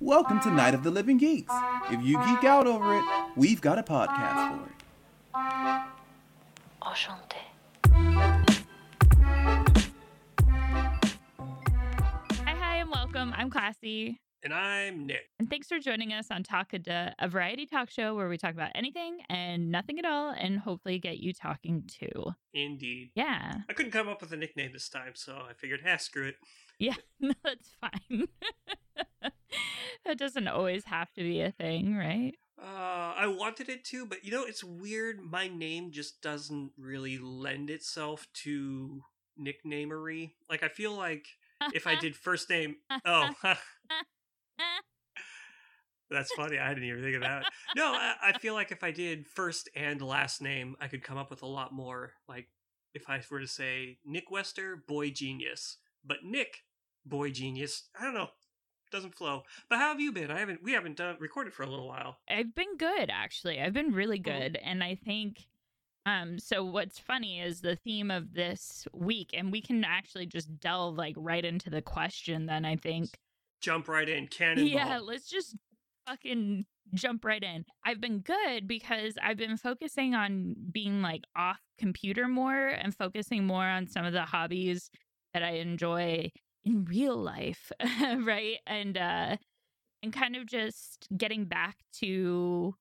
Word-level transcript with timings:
Welcome 0.00 0.40
to 0.40 0.50
Night 0.50 0.74
of 0.74 0.82
the 0.82 0.90
Living 0.90 1.18
Geeks. 1.18 1.52
If 1.90 2.02
you 2.02 2.18
geek 2.24 2.44
out 2.44 2.66
over 2.66 2.96
it, 2.96 3.04
we've 3.36 3.60
got 3.60 3.78
a 3.78 3.82
podcast 3.82 4.58
for 4.58 4.66
it. 4.66 4.74
Enchanté. 6.82 7.36
Hi, 12.44 12.54
hi, 12.54 12.76
and 12.76 12.90
welcome. 12.90 13.32
I'm 13.36 13.50
Classy. 13.50 14.20
And 14.42 14.54
I'm 14.54 15.06
Nick. 15.06 15.28
And 15.38 15.50
thanks 15.50 15.68
for 15.68 15.78
joining 15.78 16.14
us 16.14 16.28
on 16.30 16.42
Takada, 16.42 17.12
a 17.18 17.28
variety 17.28 17.66
talk 17.66 17.90
show 17.90 18.14
where 18.14 18.26
we 18.26 18.38
talk 18.38 18.52
about 18.52 18.70
anything 18.74 19.18
and 19.28 19.70
nothing 19.70 19.98
at 19.98 20.06
all 20.06 20.30
and 20.30 20.58
hopefully 20.58 20.98
get 20.98 21.18
you 21.18 21.34
talking 21.34 21.84
too. 21.86 22.32
Indeed. 22.54 23.10
Yeah. 23.14 23.56
I 23.68 23.72
couldn't 23.74 23.92
come 23.92 24.08
up 24.08 24.22
with 24.22 24.32
a 24.32 24.38
nickname 24.38 24.72
this 24.72 24.88
time, 24.88 25.12
so 25.14 25.34
I 25.34 25.52
figured, 25.52 25.80
ah, 25.86 25.98
screw 25.98 26.28
it. 26.28 26.36
Yeah, 26.78 26.94
no, 27.20 27.34
that's 27.44 27.76
fine. 27.80 28.28
that 30.06 30.16
doesn't 30.16 30.48
always 30.48 30.86
have 30.86 31.12
to 31.12 31.22
be 31.22 31.42
a 31.42 31.50
thing, 31.50 31.94
right? 31.94 32.32
Uh, 32.58 33.12
I 33.16 33.26
wanted 33.26 33.68
it 33.68 33.84
to, 33.86 34.06
but 34.06 34.24
you 34.24 34.30
know, 34.30 34.44
it's 34.44 34.64
weird. 34.64 35.20
My 35.20 35.48
name 35.48 35.90
just 35.90 36.22
doesn't 36.22 36.72
really 36.78 37.18
lend 37.18 37.68
itself 37.68 38.26
to 38.44 39.02
nicknamery. 39.38 40.32
Like, 40.48 40.62
I 40.62 40.68
feel 40.68 40.94
like 40.94 41.26
if 41.74 41.86
I 41.86 41.94
did 42.00 42.16
first 42.16 42.48
name, 42.48 42.76
oh, 43.04 43.30
that's 46.10 46.32
funny. 46.32 46.58
I 46.58 46.68
didn't 46.70 46.88
even 46.88 47.02
think 47.02 47.16
of 47.16 47.22
that. 47.22 47.44
No, 47.76 47.92
I, 47.92 48.14
I 48.22 48.38
feel 48.38 48.54
like 48.54 48.72
if 48.72 48.82
I 48.82 48.90
did 48.90 49.26
first 49.26 49.68
and 49.74 50.02
last 50.02 50.42
name, 50.42 50.76
I 50.80 50.88
could 50.88 51.02
come 51.02 51.18
up 51.18 51.30
with 51.30 51.42
a 51.42 51.46
lot 51.46 51.72
more. 51.72 52.12
Like, 52.28 52.48
if 52.94 53.08
I 53.08 53.20
were 53.30 53.40
to 53.40 53.46
say 53.46 53.98
Nick 54.04 54.30
Wester, 54.30 54.82
boy 54.88 55.10
genius, 55.10 55.76
but 56.04 56.18
Nick, 56.24 56.64
boy 57.06 57.30
genius, 57.30 57.88
I 57.98 58.04
don't 58.04 58.14
know, 58.14 58.30
doesn't 58.90 59.14
flow. 59.14 59.42
But 59.68 59.78
how 59.78 59.88
have 59.88 60.00
you 60.00 60.12
been? 60.12 60.30
I 60.30 60.40
haven't. 60.40 60.62
We 60.62 60.72
haven't 60.72 60.96
done 60.96 61.16
recorded 61.20 61.54
for 61.54 61.62
a 61.62 61.68
little 61.68 61.88
while. 61.88 62.18
I've 62.28 62.54
been 62.54 62.76
good 62.76 63.10
actually. 63.10 63.60
I've 63.60 63.72
been 63.72 63.92
really 63.92 64.18
good 64.18 64.58
and 64.62 64.82
I 64.82 64.96
think 64.96 65.46
um 66.06 66.38
so 66.38 66.64
what's 66.64 66.98
funny 66.98 67.40
is 67.40 67.60
the 67.60 67.76
theme 67.76 68.10
of 68.10 68.32
this 68.32 68.88
week 68.94 69.30
and 69.34 69.52
we 69.52 69.60
can 69.60 69.84
actually 69.84 70.24
just 70.24 70.58
delve 70.58 70.96
like 70.96 71.14
right 71.16 71.44
into 71.44 71.68
the 71.68 71.82
question 71.82 72.46
then 72.46 72.64
I 72.64 72.76
think 72.76 73.18
Jump 73.60 73.88
right 73.88 74.08
in, 74.08 74.26
cannonball. 74.30 74.64
Yeah, 74.66 74.98
let's 75.02 75.28
just 75.28 75.56
fucking 76.06 76.66
jump 76.94 77.24
right 77.24 77.42
in. 77.42 77.64
I've 77.84 78.00
been 78.00 78.20
good 78.20 78.66
because 78.66 79.14
I've 79.22 79.36
been 79.36 79.56
focusing 79.56 80.14
on 80.14 80.54
being 80.72 81.02
like 81.02 81.22
off 81.36 81.60
computer 81.78 82.28
more 82.28 82.66
and 82.68 82.94
focusing 82.96 83.46
more 83.46 83.64
on 83.64 83.86
some 83.86 84.04
of 84.04 84.12
the 84.12 84.22
hobbies 84.24 84.90
that 85.34 85.42
I 85.42 85.52
enjoy 85.52 86.30
in 86.64 86.84
real 86.84 87.16
life, 87.16 87.70
right? 88.00 88.58
And 88.66 88.96
uh 88.98 89.36
and 90.02 90.12
kind 90.12 90.36
of 90.36 90.46
just 90.46 91.08
getting 91.16 91.46
back 91.46 91.78
to 91.94 92.74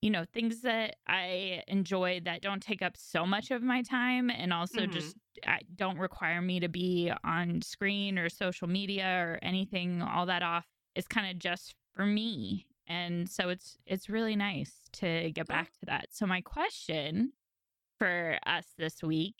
you 0.00 0.10
know 0.10 0.24
things 0.32 0.62
that 0.62 0.96
I 1.06 1.62
enjoy 1.68 2.20
that 2.24 2.42
don't 2.42 2.62
take 2.62 2.82
up 2.82 2.96
so 2.96 3.24
much 3.26 3.50
of 3.50 3.62
my 3.62 3.82
time 3.82 4.30
and 4.30 4.52
also 4.52 4.86
Mhm. 4.86 4.86
just 4.86 5.16
uh, 5.46 5.58
don't 5.76 5.98
require 5.98 6.42
me 6.42 6.60
to 6.60 6.68
be 6.68 7.12
on 7.24 7.62
screen 7.62 8.18
or 8.18 8.28
social 8.28 8.68
media 8.68 9.06
or 9.24 9.38
anything 9.42 10.02
all 10.02 10.26
that 10.26 10.42
off 10.42 10.66
it's 10.94 11.06
kind 11.08 11.30
of 11.30 11.38
just 11.38 11.74
for 11.94 12.06
me 12.06 12.66
and 12.92 13.28
so 13.28 13.48
it's 13.48 13.78
it's 13.86 14.10
really 14.10 14.36
nice 14.36 14.72
to 14.92 15.30
get 15.30 15.46
back 15.46 15.72
to 15.72 15.86
that. 15.86 16.08
So 16.10 16.26
my 16.26 16.40
question 16.40 17.32
for 17.98 18.38
us 18.46 18.66
this 18.76 19.02
week 19.02 19.36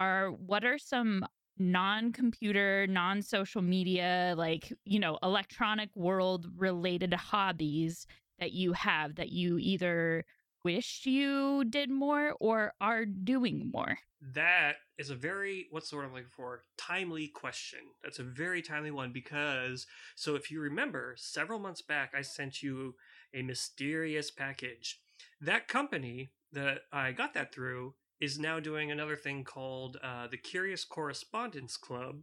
are 0.00 0.30
what 0.30 0.64
are 0.64 0.78
some 0.78 1.26
non-computer 1.60 2.86
non-social 2.86 3.62
media 3.62 4.32
like 4.38 4.72
you 4.84 5.00
know 5.00 5.18
electronic 5.24 5.90
world 5.96 6.46
related 6.56 7.12
hobbies 7.12 8.06
that 8.38 8.52
you 8.52 8.72
have 8.72 9.16
that 9.16 9.30
you 9.30 9.58
either 9.58 10.24
wish 10.64 11.06
you 11.06 11.64
did 11.64 11.90
more 11.90 12.34
or 12.40 12.72
are 12.80 13.04
doing 13.04 13.70
more 13.72 13.98
That 14.34 14.76
is 14.98 15.10
a 15.10 15.14
very 15.14 15.68
what's 15.70 15.90
the 15.90 15.96
word 15.96 16.06
I'm 16.06 16.12
looking 16.12 16.28
for? 16.30 16.64
Timely 16.76 17.28
question. 17.28 17.80
That's 18.02 18.18
a 18.18 18.24
very 18.24 18.62
timely 18.62 18.90
one 18.90 19.12
because 19.12 19.86
so 20.16 20.34
if 20.34 20.50
you 20.50 20.60
remember, 20.60 21.14
several 21.16 21.60
months 21.60 21.82
back 21.82 22.14
I 22.16 22.22
sent 22.22 22.62
you 22.62 22.94
a 23.32 23.42
mysterious 23.42 24.30
package. 24.30 25.00
That 25.40 25.68
company 25.68 26.30
that 26.52 26.80
I 26.92 27.12
got 27.12 27.34
that 27.34 27.52
through 27.52 27.94
is 28.20 28.38
now 28.38 28.58
doing 28.58 28.90
another 28.90 29.16
thing 29.16 29.44
called 29.44 29.98
uh, 30.02 30.26
the 30.26 30.36
Curious 30.36 30.84
Correspondence 30.84 31.76
Club. 31.76 32.22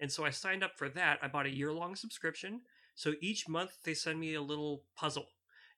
And 0.00 0.10
so 0.10 0.24
I 0.24 0.30
signed 0.30 0.64
up 0.64 0.78
for 0.78 0.88
that. 0.90 1.18
I 1.22 1.28
bought 1.28 1.46
a 1.46 1.54
year 1.54 1.72
long 1.72 1.96
subscription. 1.96 2.62
So 2.94 3.14
each 3.20 3.48
month 3.48 3.72
they 3.84 3.94
send 3.94 4.18
me 4.20 4.34
a 4.34 4.42
little 4.42 4.84
puzzle. 4.96 5.28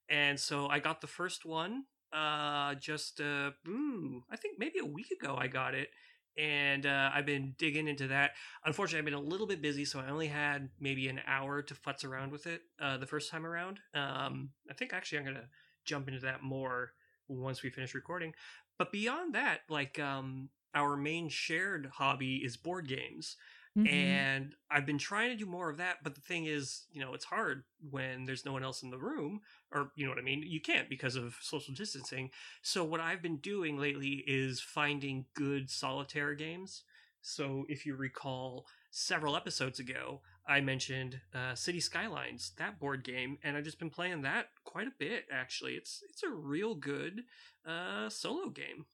And 0.09 0.39
so 0.39 0.69
I 0.69 0.79
got 0.79 1.01
the 1.01 1.07
first 1.07 1.45
one 1.45 1.85
uh 2.11 2.75
just 2.77 3.21
uh 3.21 3.51
ooh, 3.69 4.23
I 4.31 4.37
think 4.37 4.59
maybe 4.59 4.79
a 4.79 4.87
week 4.87 5.11
ago 5.11 5.37
I 5.39 5.47
got 5.47 5.75
it 5.75 5.91
and 6.39 6.87
uh, 6.87 7.11
I've 7.13 7.27
been 7.27 7.55
digging 7.59 7.89
into 7.89 8.07
that. 8.09 8.31
Unfortunately, 8.65 9.01
I've 9.01 9.05
been 9.05 9.15
a 9.15 9.21
little 9.21 9.47
bit 9.47 9.61
busy, 9.61 9.85
so 9.85 9.99
I 9.99 10.09
only 10.09 10.29
had 10.29 10.69
maybe 10.79 11.09
an 11.09 11.21
hour 11.27 11.63
to 11.63 11.75
futz 11.75 12.05
around 12.05 12.31
with 12.31 12.47
it 12.47 12.63
uh, 12.81 12.97
the 12.97 13.07
first 13.07 13.31
time 13.31 13.45
around. 13.45 13.81
Um, 13.93 14.51
I 14.71 14.75
think 14.75 14.93
actually 14.93 15.19
I'm 15.19 15.25
gonna 15.25 15.49
jump 15.85 16.07
into 16.07 16.21
that 16.21 16.43
more 16.43 16.93
once 17.27 17.63
we 17.63 17.71
finish 17.71 17.95
recording. 17.95 18.35
But 18.79 18.93
beyond 18.93 19.35
that, 19.35 19.63
like 19.69 19.99
um, 19.99 20.51
our 20.75 20.97
main 20.97 21.29
shared 21.29 21.91
hobby 21.95 22.37
is 22.37 22.57
board 22.57 22.87
games, 22.87 23.37
Mhm. 23.77 24.27
and 24.27 24.55
I've 24.71 24.87
been 24.87 24.99
trying 24.99 25.31
to 25.31 25.37
do 25.37 25.47
more 25.47 25.71
of 25.71 25.77
that. 25.79 25.99
But 26.03 26.15
the 26.15 26.21
thing 26.21 26.47
is, 26.47 26.87
you 26.91 27.01
know, 27.01 27.15
it's 27.15 27.25
hard 27.25 27.65
when 27.81 28.25
there's 28.25 28.45
no 28.45 28.53
one 28.53 28.65
else 28.65 28.83
in 28.83 28.91
the 28.91 28.99
room, 28.99 29.41
or 29.73 29.93
you 29.97 30.05
know 30.05 30.11
what 30.11 30.19
I 30.19 30.23
mean. 30.23 30.43
You 30.43 30.61
can't 30.61 30.89
because 30.91 31.17
of 31.17 31.37
social 31.41 31.75
distancing. 31.75 32.31
So 32.63 32.85
what 32.85 33.01
I've 33.01 33.23
been 33.23 33.39
doing 33.39 33.79
lately 33.79 34.25
is 34.27 34.61
finding 34.61 35.27
good 35.35 35.71
solitaire 35.71 36.35
games. 36.35 36.85
So 37.21 37.67
if 37.69 37.85
you 37.85 37.97
recall, 37.97 38.67
several 38.91 39.37
episodes 39.37 39.79
ago, 39.79 40.23
I 40.47 40.61
mentioned 40.61 41.21
uh, 41.35 41.55
City 41.55 41.81
Skylines, 41.81 42.53
that 42.57 42.79
board 42.79 43.05
game, 43.05 43.39
and 43.43 43.57
I've 43.57 43.65
just 43.65 43.79
been 43.79 43.91
playing 43.91 44.23
that 44.23 44.51
quite 44.65 44.87
a 44.89 44.93
bit. 44.99 45.27
Actually, 45.31 45.75
it's 45.75 46.03
it's 46.09 46.23
a 46.23 46.31
real 46.31 46.75
good 46.75 47.25
uh, 47.65 48.09
solo 48.09 48.49
game. 48.51 48.87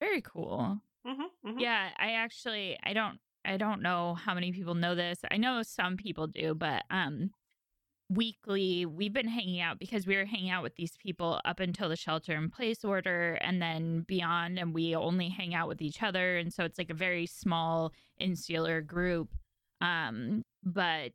very 0.00 0.20
cool 0.22 0.80
Mm-hmm, 1.06 1.58
Yeah, 1.58 1.92
I 1.96 2.12
actually 2.12 2.78
I 2.82 2.92
don't 2.94 3.20
I 3.44 3.56
don't 3.56 3.82
know 3.82 4.14
how 4.14 4.34
many 4.34 4.52
people 4.52 4.74
know 4.74 4.94
this. 4.94 5.20
I 5.30 5.36
know 5.36 5.62
some 5.62 5.96
people 5.96 6.26
do, 6.26 6.54
but 6.54 6.82
um 6.90 7.30
weekly 8.10 8.84
we've 8.84 9.14
been 9.14 9.26
hanging 9.28 9.60
out 9.62 9.78
because 9.78 10.06
we 10.06 10.14
were 10.14 10.26
hanging 10.26 10.50
out 10.50 10.62
with 10.62 10.76
these 10.76 10.92
people 11.02 11.40
up 11.46 11.58
until 11.58 11.88
the 11.88 11.96
shelter 11.96 12.32
in 12.36 12.50
place 12.50 12.84
order 12.84 13.34
and 13.40 13.62
then 13.62 14.04
beyond 14.06 14.58
and 14.58 14.74
we 14.74 14.94
only 14.94 15.30
hang 15.30 15.54
out 15.54 15.68
with 15.68 15.80
each 15.80 16.02
other 16.02 16.36
and 16.36 16.52
so 16.52 16.64
it's 16.64 16.76
like 16.78 16.90
a 16.90 16.94
very 16.94 17.24
small 17.26 17.92
insular 18.20 18.82
group. 18.82 19.30
Um 19.80 20.42
but 20.62 21.12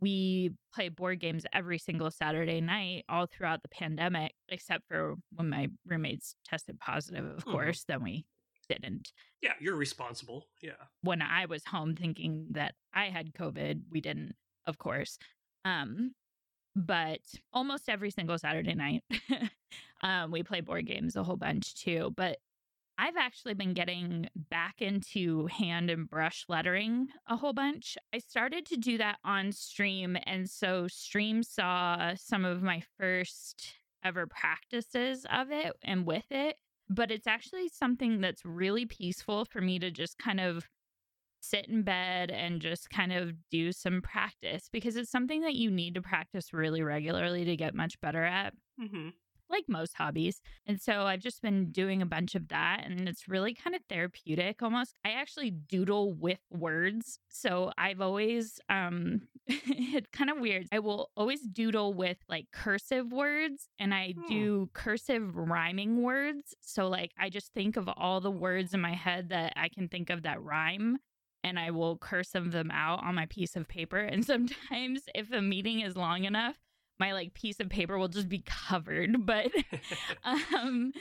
we 0.00 0.50
play 0.74 0.88
board 0.88 1.20
games 1.20 1.44
every 1.52 1.78
single 1.78 2.10
Saturday 2.10 2.60
night 2.62 3.04
all 3.10 3.26
throughout 3.26 3.62
the 3.62 3.68
pandemic 3.68 4.32
except 4.48 4.88
for 4.88 5.16
when 5.34 5.50
my 5.50 5.68
roommates 5.86 6.34
tested 6.46 6.78
positive 6.80 7.24
of 7.26 7.44
Mhm. 7.44 7.52
course 7.52 7.84
then 7.84 8.02
we 8.02 8.24
didn't 8.68 9.12
Yeah, 9.40 9.52
you're 9.60 9.76
responsible. 9.76 10.46
Yeah. 10.62 10.72
when 11.02 11.22
I 11.22 11.46
was 11.46 11.64
home 11.64 11.94
thinking 11.94 12.46
that 12.50 12.74
I 12.94 13.06
had 13.06 13.34
COVID. 13.34 13.82
We 13.90 14.00
didn't, 14.00 14.34
of 14.66 14.78
course. 14.78 15.18
Um, 15.64 16.14
but 16.74 17.20
almost 17.52 17.88
every 17.88 18.10
single 18.10 18.38
Saturday 18.38 18.74
night, 18.74 19.02
um, 20.02 20.30
we 20.30 20.42
play 20.42 20.60
board 20.60 20.86
games 20.86 21.16
a 21.16 21.22
whole 21.22 21.36
bunch 21.36 21.74
too. 21.74 22.12
But 22.16 22.38
I've 22.98 23.16
actually 23.16 23.54
been 23.54 23.72
getting 23.74 24.28
back 24.50 24.76
into 24.80 25.46
hand 25.46 25.90
and 25.90 26.08
brush 26.08 26.44
lettering 26.48 27.08
a 27.26 27.36
whole 27.36 27.52
bunch. 27.52 27.96
I 28.14 28.18
started 28.18 28.66
to 28.66 28.76
do 28.76 28.98
that 28.98 29.18
on 29.24 29.52
stream. 29.52 30.16
And 30.24 30.48
so 30.48 30.86
stream 30.88 31.42
saw 31.42 32.14
some 32.16 32.44
of 32.44 32.62
my 32.62 32.82
first 32.98 33.74
ever 34.04 34.26
practices 34.26 35.26
of 35.32 35.50
it 35.50 35.72
and 35.82 36.06
with 36.06 36.26
it. 36.30 36.56
But 36.94 37.10
it's 37.10 37.26
actually 37.26 37.68
something 37.68 38.20
that's 38.20 38.44
really 38.44 38.86
peaceful 38.86 39.44
for 39.44 39.60
me 39.60 39.78
to 39.78 39.90
just 39.90 40.18
kind 40.18 40.40
of 40.40 40.64
sit 41.40 41.66
in 41.66 41.82
bed 41.82 42.30
and 42.30 42.60
just 42.60 42.90
kind 42.90 43.12
of 43.12 43.32
do 43.50 43.72
some 43.72 44.00
practice 44.00 44.68
because 44.72 44.96
it's 44.96 45.10
something 45.10 45.40
that 45.40 45.54
you 45.54 45.70
need 45.70 45.94
to 45.94 46.02
practice 46.02 46.52
really 46.52 46.82
regularly 46.82 47.44
to 47.44 47.56
get 47.56 47.74
much 47.74 48.00
better 48.00 48.22
at 48.24 48.54
Mm-hmm. 48.80 49.08
Like 49.52 49.64
most 49.68 49.94
hobbies. 49.94 50.40
And 50.66 50.80
so 50.80 51.02
I've 51.02 51.20
just 51.20 51.42
been 51.42 51.70
doing 51.70 52.02
a 52.02 52.06
bunch 52.06 52.34
of 52.34 52.48
that 52.48 52.82
and 52.84 53.08
it's 53.08 53.28
really 53.28 53.54
kind 53.54 53.76
of 53.76 53.82
therapeutic 53.88 54.62
almost. 54.62 54.94
I 55.04 55.10
actually 55.10 55.50
doodle 55.50 56.14
with 56.14 56.40
words. 56.50 57.18
So 57.28 57.72
I've 57.78 58.00
always 58.00 58.58
um 58.68 59.28
it's 59.46 60.08
kind 60.12 60.30
of 60.30 60.38
weird. 60.38 60.66
I 60.72 60.78
will 60.78 61.10
always 61.16 61.42
doodle 61.42 61.92
with 61.94 62.16
like 62.28 62.46
cursive 62.52 63.12
words 63.12 63.68
and 63.78 63.92
I 63.94 64.14
Hmm. 64.16 64.26
do 64.28 64.70
cursive 64.72 65.36
rhyming 65.36 66.02
words. 66.02 66.54
So 66.60 66.88
like 66.88 67.12
I 67.18 67.28
just 67.28 67.52
think 67.52 67.76
of 67.76 67.88
all 67.96 68.20
the 68.20 68.30
words 68.30 68.74
in 68.74 68.80
my 68.80 68.94
head 68.94 69.28
that 69.30 69.52
I 69.56 69.68
can 69.68 69.88
think 69.88 70.10
of 70.10 70.22
that 70.22 70.42
rhyme 70.42 70.98
and 71.44 71.58
I 71.58 71.70
will 71.72 71.98
cursive 71.98 72.52
them 72.52 72.70
out 72.70 73.02
on 73.02 73.14
my 73.14 73.26
piece 73.26 73.56
of 73.56 73.66
paper. 73.68 73.98
And 73.98 74.24
sometimes, 74.32 75.02
if 75.14 75.32
a 75.32 75.42
meeting 75.42 75.80
is 75.80 75.96
long 75.96 76.24
enough, 76.24 76.56
my 77.04 77.12
like 77.12 77.34
piece 77.34 77.58
of 77.60 77.68
paper 77.68 77.98
will 77.98 78.08
just 78.18 78.28
be 78.28 78.42
covered. 78.46 79.10
But, 79.32 79.50
um, 80.24 80.92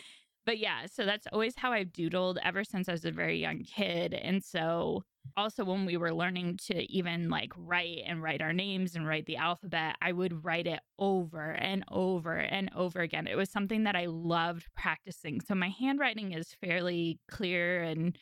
but 0.46 0.58
yeah, 0.58 0.88
so 0.96 1.06
that's 1.06 1.28
always 1.34 1.56
how 1.56 1.72
I've 1.72 1.94
doodled 1.94 2.38
ever 2.44 2.64
since 2.64 2.90
I 2.90 2.94
was 2.94 3.06
a 3.06 3.12
very 3.12 3.38
young 3.40 3.60
kid. 3.64 4.14
And 4.14 4.44
so, 4.44 5.04
also 5.38 5.64
when 5.64 5.86
we 5.86 5.98
were 5.98 6.14
learning 6.14 6.58
to 6.68 6.76
even 6.92 7.30
like 7.30 7.52
write 7.56 8.00
and 8.08 8.24
write 8.24 8.42
our 8.42 8.54
names 8.54 8.96
and 8.96 9.08
write 9.08 9.28
the 9.28 9.38
alphabet, 9.38 9.96
I 10.02 10.12
would 10.12 10.44
write 10.44 10.66
it 10.66 10.80
over 10.98 11.52
and 11.52 11.84
over 11.92 12.38
and 12.38 12.72
over 12.76 13.02
again. 13.02 13.28
It 13.28 13.38
was 13.38 13.52
something 13.52 13.84
that 13.84 13.96
I 13.96 14.06
loved 14.08 14.66
practicing. 14.76 15.40
So 15.42 15.54
my 15.54 15.70
handwriting 15.70 16.32
is 16.32 16.56
fairly 16.64 17.20
clear 17.30 17.84
and 17.84 18.18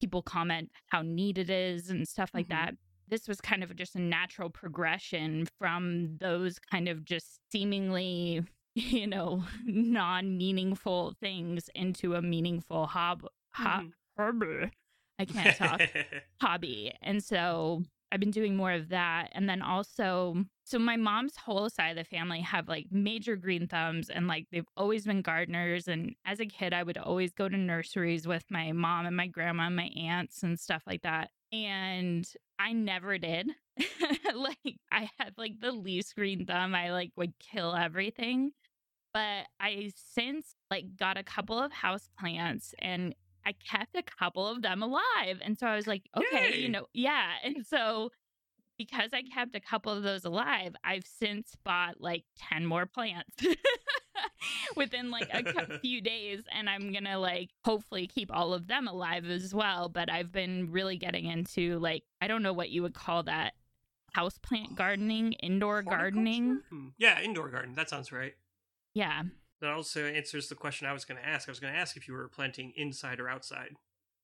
people 0.00 0.22
comment 0.22 0.70
how 0.86 1.02
neat 1.02 1.36
it 1.38 1.50
is 1.50 1.90
and 1.90 2.08
stuff 2.08 2.30
like 2.32 2.46
Mhm. 2.46 2.56
that. 2.56 2.74
This 3.08 3.28
was 3.28 3.40
kind 3.40 3.62
of 3.62 3.74
just 3.76 3.94
a 3.96 4.00
natural 4.00 4.50
progression 4.50 5.46
from 5.58 6.16
those 6.18 6.58
kind 6.58 6.88
of 6.88 7.04
just 7.04 7.40
seemingly, 7.50 8.42
you 8.74 9.06
know, 9.06 9.44
non 9.64 10.36
meaningful 10.36 11.14
things 11.20 11.68
into 11.74 12.14
a 12.14 12.22
meaningful 12.22 12.86
hob. 12.86 13.26
Ho- 13.54 13.82
Mhm. 13.82 13.92
hobby. 14.16 14.70
I 15.18 15.24
can't 15.24 15.54
talk 15.54 15.82
hobby. 16.40 16.92
And 17.02 17.22
so 17.22 17.82
I've 18.12 18.20
been 18.20 18.30
doing 18.30 18.56
more 18.56 18.72
of 18.72 18.88
that. 18.88 19.30
And 19.32 19.48
then 19.48 19.60
also, 19.62 20.44
so 20.64 20.78
my 20.78 20.96
mom's 20.96 21.36
whole 21.36 21.68
side 21.68 21.90
of 21.90 21.96
the 21.96 22.04
family 22.04 22.40
have 22.40 22.68
like 22.68 22.86
major 22.90 23.36
green 23.36 23.66
thumbs 23.66 24.08
and 24.10 24.26
like 24.28 24.46
they've 24.50 24.68
always 24.76 25.04
been 25.06 25.22
gardeners. 25.22 25.88
And 25.88 26.14
as 26.24 26.40
a 26.40 26.46
kid, 26.46 26.72
I 26.72 26.82
would 26.82 26.98
always 26.98 27.32
go 27.32 27.48
to 27.48 27.56
nurseries 27.56 28.26
with 28.26 28.44
my 28.50 28.72
mom 28.72 29.06
and 29.06 29.16
my 29.16 29.26
grandma 29.26 29.64
and 29.64 29.76
my 29.76 29.90
aunts 29.96 30.42
and 30.42 30.58
stuff 30.58 30.84
like 30.86 31.02
that. 31.02 31.30
And 31.52 32.28
I 32.58 32.72
never 32.72 33.18
did. 33.18 33.50
like 34.34 34.78
I 34.92 35.08
had 35.18 35.34
like 35.36 35.60
the 35.60 35.72
least 35.72 36.14
green 36.14 36.46
thumb. 36.46 36.74
I 36.74 36.92
like 36.92 37.12
would 37.16 37.32
kill 37.38 37.74
everything. 37.74 38.52
But 39.14 39.46
I 39.60 39.92
since 39.96 40.54
like 40.70 40.96
got 40.96 41.18
a 41.18 41.22
couple 41.22 41.58
of 41.58 41.72
house 41.72 42.08
plants 42.18 42.74
and 42.80 43.14
I 43.46 43.52
kept 43.52 43.96
a 43.96 44.02
couple 44.02 44.46
of 44.46 44.62
them 44.62 44.82
alive. 44.82 45.40
And 45.42 45.58
so 45.58 45.66
I 45.66 45.76
was 45.76 45.86
like, 45.86 46.02
okay, 46.16 46.50
Yay. 46.52 46.60
you 46.60 46.68
know, 46.68 46.86
yeah. 46.92 47.32
And 47.42 47.64
so 47.66 48.10
because 48.78 49.10
I 49.12 49.22
kept 49.22 49.54
a 49.54 49.60
couple 49.60 49.92
of 49.92 50.02
those 50.02 50.24
alive, 50.24 50.74
I've 50.84 51.04
since 51.04 51.56
bought 51.64 52.00
like 52.00 52.24
10 52.50 52.64
more 52.64 52.86
plants 52.86 53.36
within 54.76 55.10
like 55.10 55.28
a 55.32 55.78
few 55.80 56.00
days. 56.00 56.42
And 56.50 56.70
I'm 56.70 56.92
going 56.92 57.04
to 57.04 57.18
like 57.18 57.50
hopefully 57.64 58.06
keep 58.06 58.30
all 58.32 58.54
of 58.54 58.68
them 58.68 58.86
alive 58.88 59.28
as 59.28 59.52
well. 59.52 59.88
But 59.88 60.10
I've 60.10 60.32
been 60.32 60.70
really 60.70 60.96
getting 60.96 61.26
into 61.26 61.78
like, 61.80 62.04
I 62.20 62.28
don't 62.28 62.42
know 62.42 62.52
what 62.52 62.70
you 62.70 62.82
would 62.82 62.94
call 62.94 63.24
that 63.24 63.54
house 64.12 64.38
plant 64.38 64.76
gardening, 64.76 65.32
indoor 65.34 65.82
gardening. 65.82 66.62
Hmm. 66.70 66.88
Yeah, 66.96 67.20
indoor 67.20 67.48
garden. 67.48 67.74
That 67.74 67.90
sounds 67.90 68.12
right. 68.12 68.34
Yeah. 68.94 69.22
That 69.60 69.70
also 69.70 70.04
answers 70.04 70.48
the 70.48 70.54
question 70.54 70.86
I 70.86 70.92
was 70.92 71.04
going 71.04 71.20
to 71.20 71.26
ask. 71.26 71.48
I 71.48 71.52
was 71.52 71.60
going 71.60 71.72
to 71.72 71.78
ask 71.78 71.96
if 71.96 72.06
you 72.06 72.14
were 72.14 72.28
planting 72.28 72.72
inside 72.76 73.18
or 73.18 73.28
outside. 73.28 73.74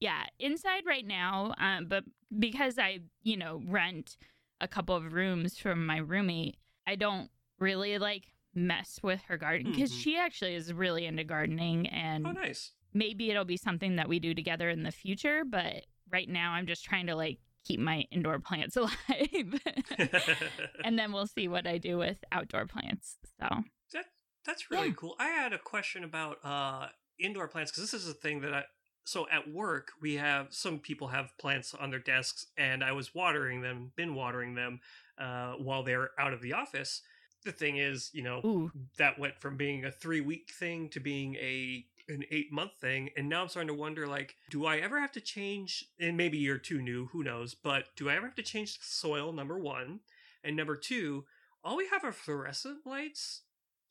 Yeah, 0.01 0.25
inside 0.39 0.83
right 0.87 1.07
now, 1.07 1.55
um, 1.59 1.87
but 1.87 2.05
because 2.39 2.79
I, 2.79 3.01
you 3.23 3.37
know, 3.37 3.63
rent 3.67 4.17
a 4.61 4.69
couple 4.69 4.95
of 4.95 5.13
rooms 5.13 5.59
from 5.59 5.85
my 5.87 5.99
roommate, 5.99 6.57
I 6.87 6.97
don't 6.97 7.31
really 7.59 7.99
like 7.99 8.25
mess 8.55 9.01
with 9.03 9.21
her 9.23 9.37
garden 9.37 9.73
because 9.73 9.91
Mhm. 9.93 10.01
she 10.03 10.17
actually 10.17 10.55
is 10.55 10.73
really 10.73 11.07
into 11.07 11.25
gardening 11.25 11.89
and 11.89 12.27
Oh, 12.27 12.31
nice. 12.33 12.73
maybe 12.93 13.31
it'll 13.31 13.45
be 13.45 13.57
something 13.57 13.97
that 13.97 14.09
we 14.09 14.19
do 14.21 14.33
together 14.35 14.69
in 14.71 14.83
the 14.85 14.93
future, 14.93 15.45
but 15.45 15.87
right 16.11 16.29
now 16.29 16.53
I'm 16.53 16.67
just 16.67 16.85
trying 16.85 17.07
to 17.09 17.17
like 17.17 17.39
keep 17.65 17.81
my 17.81 18.07
indoor 18.11 18.39
plants 18.39 18.77
alive. 18.77 18.95
and 20.85 20.99
then 20.99 21.13
we'll 21.13 21.27
see 21.27 21.49
what 21.49 21.67
I 21.67 21.79
do 21.79 21.99
with 21.99 22.23
outdoor 22.31 22.67
plants. 22.67 23.17
So, 23.41 23.49
that 23.93 24.07
that's 24.45 24.71
really 24.71 24.89
Yeah. 24.89 24.95
cool. 24.97 25.17
I 25.19 25.29
had 25.29 25.53
a 25.53 25.59
question 25.59 26.05
about 26.05 26.39
uh 26.45 26.89
indoor 27.19 27.49
plants 27.49 27.71
because 27.71 27.91
this 27.91 28.01
is 28.03 28.09
a 28.09 28.15
thing 28.15 28.41
that 28.43 28.53
I 28.55 28.65
so 29.05 29.27
at 29.31 29.53
work 29.53 29.93
we 30.01 30.15
have 30.15 30.49
some 30.51 30.79
people 30.79 31.09
have 31.09 31.37
plants 31.39 31.75
on 31.75 31.91
their 31.91 31.99
desks 31.99 32.47
and 32.57 32.83
I 32.83 32.93
was 32.93 33.15
watering 33.15 33.61
them, 33.61 33.93
been 33.97 34.15
watering 34.15 34.55
them 34.55 34.81
uh 35.19 35.53
while 35.55 35.83
they're 35.83 36.11
out 36.19 36.33
of 36.33 36.43
the 36.43 36.53
office. 36.53 37.03
The 37.45 37.53
thing 37.53 37.77
is, 37.77 38.11
you 38.15 38.23
know, 38.23 38.41
ooh, 38.45 38.73
that 38.97 39.19
went 39.19 39.39
from 39.39 39.57
being 39.57 39.85
a 39.85 39.91
3 39.91 40.21
week 40.21 40.51
thing 40.59 40.89
to 40.91 41.01
being 41.01 41.35
a 41.37 41.85
an 42.09 42.25
8 42.31 42.53
month 42.53 42.73
thing 42.81 43.11
and 43.17 43.29
now 43.29 43.43
I'm 43.43 43.49
starting 43.49 43.69
to 43.69 43.81
wonder 43.81 44.07
like 44.07 44.37
do 44.51 44.67
I 44.67 44.77
ever 44.77 45.01
have 45.01 45.13
to 45.13 45.21
change 45.21 45.87
and 45.99 46.17
maybe 46.17 46.39
you're 46.39 46.59
too 46.59 46.83
new, 46.83 47.07
who 47.13 47.23
knows, 47.23 47.55
but 47.55 47.87
do 47.97 48.09
I 48.11 48.17
ever 48.17 48.27
have 48.27 48.37
to 48.37 48.43
change 48.43 48.79
the 48.79 48.85
soil 48.85 49.33
number 49.33 49.59
1? 49.59 50.01
And 50.43 50.57
number 50.57 50.77
2, 50.77 51.25
all 51.63 51.77
we 51.79 51.89
have 51.89 52.05
are 52.05 52.13
fluorescent 52.13 52.87
lights 52.87 53.43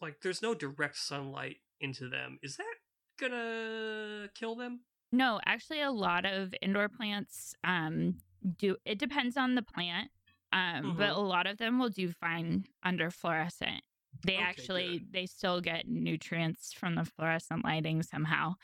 like 0.03 0.21
there's 0.21 0.41
no 0.41 0.53
direct 0.53 0.97
sunlight 0.97 1.57
into 1.79 2.09
them 2.09 2.37
is 2.43 2.57
that 2.57 2.75
gonna 3.17 4.29
kill 4.35 4.55
them 4.55 4.81
No, 5.13 5.39
actually, 5.45 5.81
a 5.81 5.91
lot 5.91 6.25
of 6.25 6.53
indoor 6.61 6.89
plants 6.89 7.53
um 7.63 8.15
do. 8.57 8.75
It 8.83 8.97
depends 8.97 9.37
on 9.37 9.55
the 9.55 9.61
plant, 9.61 10.09
um, 10.51 10.95
but 10.97 11.11
Mhm. 11.11 11.15
a 11.17 11.19
lot 11.19 11.47
of 11.47 11.57
them 11.59 11.77
will 11.79 11.89
do 11.89 12.11
fine 12.11 12.65
under 12.81 13.09
fluorescent. 13.11 13.83
They 14.25 14.33
Okay, 14.33 14.41
actually 14.41 14.99
good. 14.99 15.13
they 15.13 15.25
still 15.27 15.61
get 15.61 15.87
nutrients 15.87 16.73
from 16.73 16.95
the 16.95 17.05
fluorescent 17.05 17.63
lighting 17.63 18.01
somehow. 18.01 18.55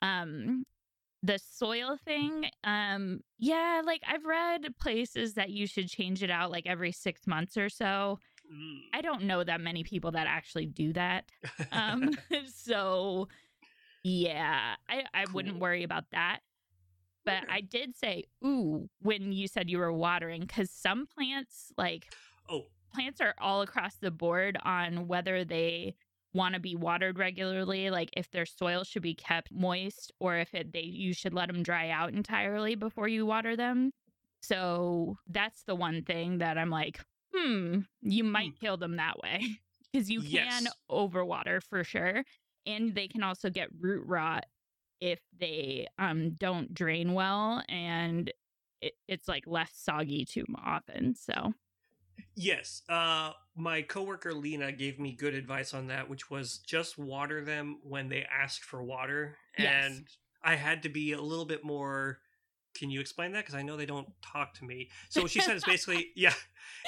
Um, 0.00 0.64
the 1.22 1.38
soil 1.38 1.98
thing, 2.04 2.48
um, 2.64 3.20
yeah, 3.38 3.82
like 3.84 4.00
I've 4.06 4.24
read 4.24 4.74
places 4.80 5.34
that 5.34 5.50
you 5.50 5.66
should 5.66 5.88
change 5.88 6.22
it 6.22 6.30
out 6.30 6.50
like 6.50 6.66
every 6.66 6.92
six 6.92 7.26
months 7.26 7.56
or 7.56 7.68
so. 7.68 8.18
Mm. 8.50 8.78
I 8.94 9.02
don't 9.02 9.24
know 9.24 9.44
that 9.44 9.60
many 9.60 9.84
people 9.84 10.12
that 10.12 10.26
actually 10.26 10.66
do 10.66 10.92
that. 10.94 11.26
Um, 11.70 12.16
so 12.46 13.28
yeah, 14.02 14.76
I, 14.88 15.04
I 15.14 15.26
wouldn't 15.26 15.58
worry 15.58 15.82
about 15.82 16.04
that. 16.12 16.40
But 17.24 17.44
Okay. 17.44 17.46
I 17.48 17.60
did 17.60 17.96
say, 17.96 18.24
ooh, 18.44 18.88
when 19.00 19.32
you 19.32 19.48
said 19.48 19.70
you 19.70 19.78
were 19.78 19.92
watering, 19.92 20.42
because 20.42 20.70
some 20.70 21.06
plants, 21.06 21.72
like 21.78 22.12
oh 22.48 22.68
plants 22.94 23.20
are 23.20 23.34
all 23.40 23.62
across 23.62 23.96
the 23.96 24.10
board 24.10 24.58
on 24.64 25.08
whether 25.08 25.44
they 25.44 25.94
want 26.34 26.54
to 26.54 26.60
be 26.60 26.76
watered 26.76 27.18
regularly, 27.18 27.90
like 27.90 28.10
if 28.16 28.30
their 28.30 28.46
soil 28.46 28.84
should 28.84 29.02
be 29.02 29.14
kept 29.14 29.50
moist 29.52 30.12
or 30.20 30.36
if 30.38 30.54
it, 30.54 30.72
they 30.72 30.82
you 30.82 31.14
should 31.14 31.34
let 31.34 31.48
them 31.48 31.62
dry 31.62 31.90
out 31.90 32.12
entirely 32.14 32.74
before 32.74 33.08
you 33.08 33.26
water 33.26 33.56
them. 33.56 33.92
So 34.42 35.16
that's 35.28 35.64
the 35.64 35.74
one 35.74 36.02
thing 36.04 36.38
that 36.38 36.58
I'm 36.58 36.70
like, 36.70 37.00
hmm, 37.34 37.80
you 38.02 38.24
might 38.24 38.54
kill 38.60 38.76
them 38.76 38.96
that 38.96 39.18
way 39.22 39.60
because 39.92 40.10
you 40.10 40.22
can 40.22 40.68
Yes. 40.68 40.76
overwater 40.90 41.62
for 41.62 41.84
sure, 41.84 42.24
and 42.66 42.94
they 42.94 43.08
can 43.08 43.22
also 43.22 43.50
get 43.50 43.68
root 43.80 44.06
rot 44.06 44.46
if 45.00 45.20
they 45.38 45.86
um 45.98 46.32
don't 46.34 46.74
drain 46.74 47.14
well 47.14 47.62
and 47.68 48.32
it, 48.80 48.94
it's 49.08 49.28
like 49.28 49.46
left 49.46 49.76
soggy 49.76 50.24
too 50.24 50.44
often. 50.64 51.14
So 51.14 51.52
yes 52.34 52.82
uh 52.88 53.32
my 53.56 53.82
coworker 53.82 54.32
lena 54.34 54.72
gave 54.72 54.98
me 54.98 55.12
good 55.14 55.34
advice 55.34 55.74
on 55.74 55.86
that 55.88 56.08
which 56.08 56.30
was 56.30 56.58
just 56.58 56.98
water 56.98 57.44
them 57.44 57.78
when 57.82 58.08
they 58.08 58.24
ask 58.24 58.62
for 58.62 58.82
water 58.82 59.36
Yes. 59.56 60.00
and 60.00 60.08
i 60.42 60.54
had 60.54 60.82
to 60.82 60.88
be 60.88 61.12
a 61.12 61.20
little 61.20 61.44
bit 61.44 61.64
more 61.64 62.20
can 62.78 62.90
you 62.90 63.00
explain 63.00 63.32
that? 63.32 63.40
Because 63.40 63.54
i 63.54 63.62
know 63.62 63.76
they 63.76 63.86
don't 63.86 64.08
talk 64.22 64.54
to 64.54 64.64
me. 64.64 64.88
So 65.08 65.22
what 65.22 65.30
she 65.30 65.40
said 65.40 65.56
is 65.56 65.64
basically 65.64 66.08
yeah 66.16 66.34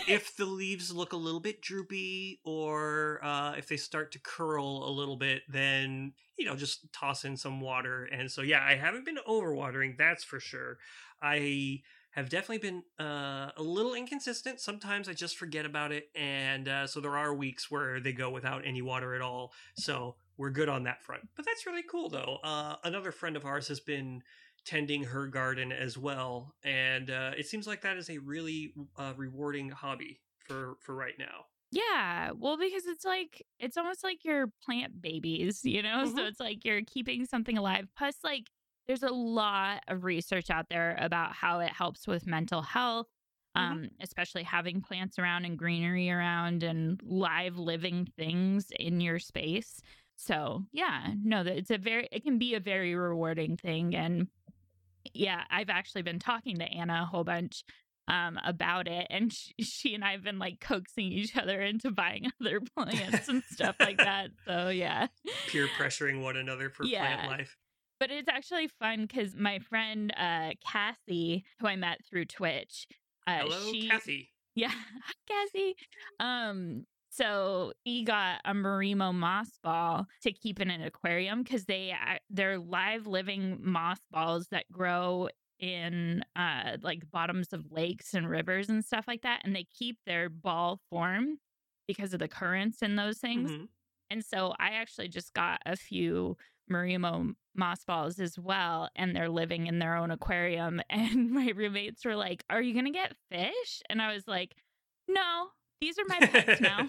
if 0.07 0.37
the 0.37 0.45
leaves 0.45 0.93
look 0.93 1.13
a 1.13 1.17
little 1.17 1.41
bit 1.41 1.61
droopy 1.61 2.41
or 2.45 3.21
uh, 3.23 3.55
if 3.57 3.69
they 3.69 3.77
start 3.77 4.13
to 4.13 4.19
curl 4.21 4.89
a 4.89 4.93
little 4.93 5.17
bit 5.17 5.43
then 5.49 6.13
you 6.39 6.45
know 6.45 6.57
just 6.57 6.93
toss 6.93 7.25
in 7.25 7.37
some 7.37 7.61
water. 7.61 8.05
And 8.05 8.31
so 8.31 8.43
yeah 8.43 8.65
i 8.65 8.75
haven't 8.75 9.05
been 9.05 9.19
overwatering 9.29 9.99
that's 9.99 10.25
for 10.25 10.41
sure. 10.41 10.79
I 11.23 11.83
have 12.13 12.29
definitely 12.29 12.59
been 12.59 12.83
uh, 12.99 13.51
a 13.57 13.63
little 13.63 13.95
inconsistent. 13.95 14.61
Sometimes 14.61 15.09
i 15.09 15.13
just 15.13 15.37
forget 15.37 15.67
about 15.67 15.93
it 15.93 16.09
and 16.15 16.69
uh, 16.69 16.87
so 16.87 17.01
there 17.01 17.17
are 17.17 17.35
weeks 17.35 17.71
where 17.71 18.01
they 18.01 18.13
go 18.13 18.31
without 18.31 18.63
any 18.65 18.83
water 18.83 19.15
at 19.15 19.23
all. 19.23 19.53
So 19.75 20.17
we're 20.37 20.51
good 20.51 20.69
on 20.69 20.85
that 20.85 21.03
front. 21.03 21.29
But 21.37 21.45
that's 21.45 21.67
really 21.67 21.83
cool 21.83 22.09
though. 22.09 22.39
Uh, 22.43 22.77
another 22.85 23.13
friend 23.13 23.37
of 23.37 23.45
ours 23.45 23.69
has 23.69 23.81
been 23.81 24.23
tending 24.65 25.05
her 25.05 25.27
garden 25.27 25.73
as 25.73 25.97
well 25.99 26.55
and 26.63 27.11
uh, 27.11 27.33
it 27.37 27.47
seems 27.47 27.67
like 27.67 27.83
that 27.83 27.97
is 27.97 28.11
a 28.11 28.19
really 28.19 28.75
uh, 28.97 29.15
rewarding 29.17 29.71
hobby 29.71 30.21
for 30.39 30.77
for 30.81 30.95
right 30.95 31.19
now 31.19 31.47
Yeah, 31.73 32.33
well, 32.33 32.57
because 32.59 32.87
it's 32.87 33.05
like 33.05 33.47
it's 33.61 33.77
almost 33.77 34.03
like 34.03 34.25
your 34.25 34.49
plant 34.65 35.01
babies, 35.01 35.65
you 35.65 35.83
know. 35.83 36.07
So 36.07 36.25
Mhm. 36.25 36.27
it's 36.27 36.41
like 36.41 36.65
you're 36.65 36.83
keeping 36.83 37.27
something 37.27 37.57
alive. 37.57 37.87
Plus, 37.97 38.17
like 38.25 38.51
there's 38.89 39.05
a 39.05 39.11
lot 39.11 39.83
of 39.87 40.03
research 40.05 40.51
out 40.51 40.69
there 40.69 40.97
about 41.01 41.33
how 41.33 41.61
it 41.61 41.71
helps 41.71 42.07
with 42.09 42.27
mental 42.27 42.63
health, 42.63 43.07
Mhm. 43.55 43.81
um, 43.81 43.89
especially 44.01 44.43
having 44.43 44.81
plants 44.83 45.17
around 45.19 45.45
and 45.45 45.57
greenery 45.59 46.11
around 46.11 46.65
and 46.65 47.01
live 47.05 47.57
living 47.57 48.07
things 48.19 48.73
in 48.81 49.01
your 49.01 49.21
space. 49.21 49.81
So 50.17 50.65
yeah, 50.73 51.15
no, 51.23 51.45
that 51.45 51.57
it's 51.57 51.71
a 51.71 51.79
very 51.79 52.09
it 52.11 52.25
can 52.25 52.37
be 52.39 52.55
a 52.57 52.61
very 52.61 52.97
rewarding 52.97 53.57
thing, 53.57 53.95
and 53.95 54.29
yeah, 55.15 55.45
I've 55.51 55.71
actually 55.71 56.03
been 56.03 56.19
talking 56.19 56.57
to 56.59 56.65
Anna 56.65 57.03
a 57.03 57.07
whole 57.07 57.25
bunch 57.25 57.65
um, 58.09 58.39
about 58.45 58.89
it, 58.89 59.07
and 59.11 59.33
she, 59.33 59.53
she 59.63 59.95
and 59.95 60.05
I 60.05 60.13
have 60.13 60.23
been 60.23 60.39
like 60.39 60.61
coaxing 60.61 61.13
each 61.13 61.37
other 61.37 61.61
into 61.61 61.91
buying 61.91 62.31
other 62.41 62.61
plants 62.77 63.29
and 63.29 63.43
stuff 63.51 63.77
like 63.81 63.97
that. 64.05 64.31
So 64.47 64.69
yeah, 64.69 65.07
Peer 65.49 65.69
pressuring 65.79 66.23
one 66.23 66.37
another 66.37 66.71
for 66.71 66.85
Yeah. 66.85 67.01
plant 67.01 67.27
life. 67.39 67.57
but 68.01 68.11
it's 68.11 68.29
actually 68.29 68.69
fun 68.69 69.03
because 69.07 69.35
my 69.37 69.59
friend 69.59 70.13
uh, 70.17 70.51
Cassie, 70.67 71.45
who 71.61 71.67
I 71.69 71.77
met 71.77 72.01
through 72.09 72.25
Twitch, 72.27 72.87
uh, 73.27 73.41
Hello, 73.41 73.71
she, 73.73 73.89
Kathy. 73.89 74.31
Yeah, 74.55 74.69
hi, 75.05 75.13
Cassie. 75.29 75.77
Um, 76.19 76.87
so 77.11 77.73
he 77.85 78.05
got 78.05 78.41
a 78.45 78.53
Marimo 78.55 79.13
moss 79.13 79.51
ball 79.63 80.07
to 80.23 80.33
keep 80.33 80.61
in 80.61 80.71
an 80.71 80.83
aquarium 80.83 81.43
because 81.43 81.65
they 81.67 81.95
they're 82.31 82.59
live 82.59 83.07
living 83.07 83.59
moss 83.61 83.99
balls 84.11 84.47
that 84.51 84.71
grow 84.73 85.29
in 85.59 86.25
uh 86.37 86.79
like 86.83 87.11
bottoms 87.11 87.53
of 87.53 87.71
lakes 87.71 88.15
and 88.15 88.31
rivers 88.31 88.69
and 88.71 88.85
stuff 88.85 89.05
like 89.09 89.23
that, 89.23 89.43
and 89.45 89.55
they 89.55 89.67
keep 89.79 89.99
their 90.07 90.29
ball 90.29 90.81
form 90.89 91.39
because 91.87 92.15
of 92.15 92.21
the 92.21 92.29
currents 92.29 92.83
in 92.83 92.97
those 92.97 93.19
things. 93.19 93.51
Mhm. 93.51 93.69
And 94.11 94.25
so 94.25 94.55
I 94.59 94.71
actually 94.71 95.09
just 95.09 95.35
got 95.35 95.61
a 95.67 95.77
few 95.77 96.37
Marimo 96.71 97.35
moss 97.55 97.85
balls 97.85 98.21
as 98.21 98.39
well, 98.39 98.89
and 98.97 99.15
they're 99.15 99.29
living 99.29 99.67
in 99.67 99.81
their 99.81 99.97
own 99.97 100.11
aquarium. 100.11 100.81
And 100.91 101.31
my 101.31 101.49
roommates 101.55 102.05
were 102.05 102.17
like, 102.17 102.45
Are 102.49 102.63
you 102.63 102.73
going 102.73 102.87
to 102.87 102.91
get 102.93 103.17
fish? 103.31 103.83
And 103.91 104.01
I 104.01 104.13
was 104.15 104.27
like, 104.29 104.55
No, 105.09 105.49
these 105.81 105.99
are 105.99 106.05
my 106.07 106.19
pets 106.19 106.61
now. 106.61 106.89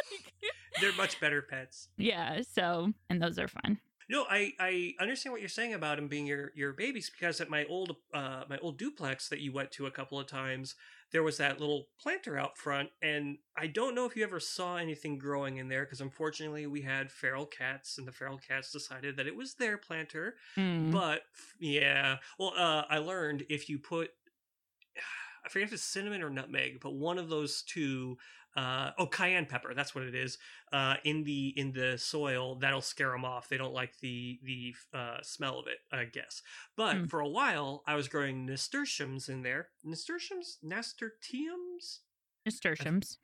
They're 0.80 0.92
much 0.94 1.20
better 1.20 1.42
pets. 1.42 1.88
yeah. 1.96 2.40
So, 2.52 2.92
and 3.08 3.22
those 3.22 3.38
are 3.38 3.48
fun. 3.48 3.78
No, 4.08 4.24
I, 4.30 4.52
I 4.60 4.94
understand 5.00 5.32
what 5.32 5.40
you're 5.40 5.48
saying 5.48 5.74
about 5.74 5.96
them 5.96 6.06
being 6.06 6.26
your, 6.26 6.52
your 6.54 6.72
babies 6.72 7.10
because 7.10 7.40
at 7.40 7.50
my 7.50 7.64
old 7.64 7.96
uh 8.14 8.44
my 8.48 8.56
old 8.58 8.78
duplex 8.78 9.28
that 9.30 9.40
you 9.40 9.52
went 9.52 9.72
to 9.72 9.86
a 9.86 9.90
couple 9.90 10.20
of 10.20 10.28
times, 10.28 10.76
there 11.10 11.24
was 11.24 11.38
that 11.38 11.58
little 11.58 11.88
planter 12.00 12.38
out 12.38 12.56
front, 12.56 12.90
and 13.02 13.38
I 13.56 13.66
don't 13.66 13.94
know 13.96 14.04
if 14.06 14.14
you 14.16 14.22
ever 14.22 14.38
saw 14.38 14.76
anything 14.76 15.18
growing 15.18 15.56
in 15.56 15.68
there 15.68 15.84
because 15.84 16.00
unfortunately 16.00 16.66
we 16.68 16.82
had 16.82 17.10
feral 17.10 17.46
cats, 17.46 17.98
and 17.98 18.06
the 18.06 18.12
feral 18.12 18.38
cats 18.38 18.70
decided 18.70 19.16
that 19.16 19.26
it 19.26 19.34
was 19.34 19.54
their 19.54 19.76
planter. 19.76 20.34
Mm. 20.56 20.92
But 20.92 21.22
yeah, 21.58 22.16
well, 22.38 22.52
uh, 22.56 22.82
I 22.88 22.98
learned 22.98 23.44
if 23.48 23.68
you 23.68 23.78
put, 23.78 24.10
I 25.46 25.48
forget 25.48 25.68
if 25.68 25.74
it's 25.74 25.82
cinnamon 25.82 26.22
or 26.22 26.30
nutmeg, 26.30 26.80
but 26.80 26.94
one 26.94 27.18
of 27.18 27.28
those 27.28 27.62
two, 27.62 28.18
uh, 28.56 28.90
oh, 28.98 29.06
cayenne 29.06 29.46
pepper, 29.46 29.74
that's 29.74 29.94
what 29.94 30.04
it 30.04 30.14
is, 30.14 30.38
uh, 30.72 30.96
in 31.04 31.22
the 31.22 31.48
in 31.56 31.72
the 31.72 31.96
soil, 31.96 32.56
that'll 32.56 32.80
scare 32.80 33.10
them 33.12 33.24
off. 33.24 33.48
They 33.48 33.56
don't 33.56 33.72
like 33.72 33.98
the 34.00 34.40
the 34.42 34.74
uh, 34.92 35.18
smell 35.22 35.58
of 35.60 35.68
it, 35.68 35.78
I 35.92 36.04
guess. 36.04 36.42
But 36.76 36.96
Hmm. 36.96 37.04
for 37.06 37.20
a 37.20 37.28
while, 37.28 37.84
I 37.86 37.94
was 37.94 38.08
growing 38.08 38.44
nasturtiums 38.44 39.28
in 39.28 39.42
there. 39.42 39.68
Nasturtiums, 39.84 40.58
nasturtiums. 40.62 42.00
Nasturtiums. 42.44 43.18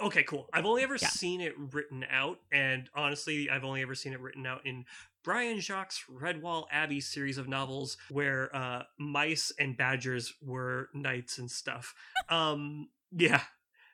Okay, 0.00 0.24
cool. 0.24 0.48
I've 0.52 0.66
only 0.66 0.82
ever 0.82 0.98
Yeah. 0.98 1.08
seen 1.08 1.40
it 1.40 1.54
written 1.56 2.04
out, 2.10 2.40
and 2.50 2.88
honestly, 2.94 3.48
I've 3.48 3.64
only 3.64 3.80
ever 3.82 3.94
seen 3.94 4.12
it 4.12 4.20
written 4.20 4.44
out 4.46 4.66
in 4.66 4.84
Brian 5.24 5.58
Jacques' 5.58 6.04
Redwall 6.12 6.66
Abbey 6.70 7.00
series 7.00 7.38
of 7.38 7.48
novels, 7.48 7.96
where 8.10 8.54
uh, 8.54 8.82
mice 8.98 9.52
and 9.58 9.76
badgers 9.76 10.34
were 10.42 10.90
knights 10.94 11.38
and 11.38 11.50
stuff. 11.50 11.94
um, 12.28 12.88
yeah, 13.10 13.40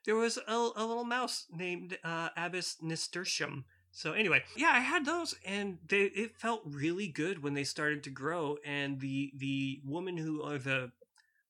there 0.05 0.17
was 0.17 0.37
a, 0.37 0.53
a 0.53 0.85
little 0.85 1.05
mouse 1.05 1.47
named 1.51 1.97
uh, 2.05 2.31
Abbess 2.37 2.79
Nasturtium. 2.83 3.65
So 3.93 4.13
anyway, 4.13 4.43
yeah, 4.57 4.71
I 4.73 4.81
had 4.81 5.05
those, 5.05 5.35
and 5.45 5.79
they 5.89 6.03
it 6.03 6.37
felt 6.37 6.63
really 6.65 7.09
good 7.09 7.43
when 7.43 7.55
they 7.55 7.65
started 7.65 8.05
to 8.05 8.11
grow. 8.11 8.59
And 8.65 9.01
the 9.01 9.33
the 9.37 9.81
woman 9.85 10.17
who 10.17 10.43
or 10.43 10.59
the 10.59 10.93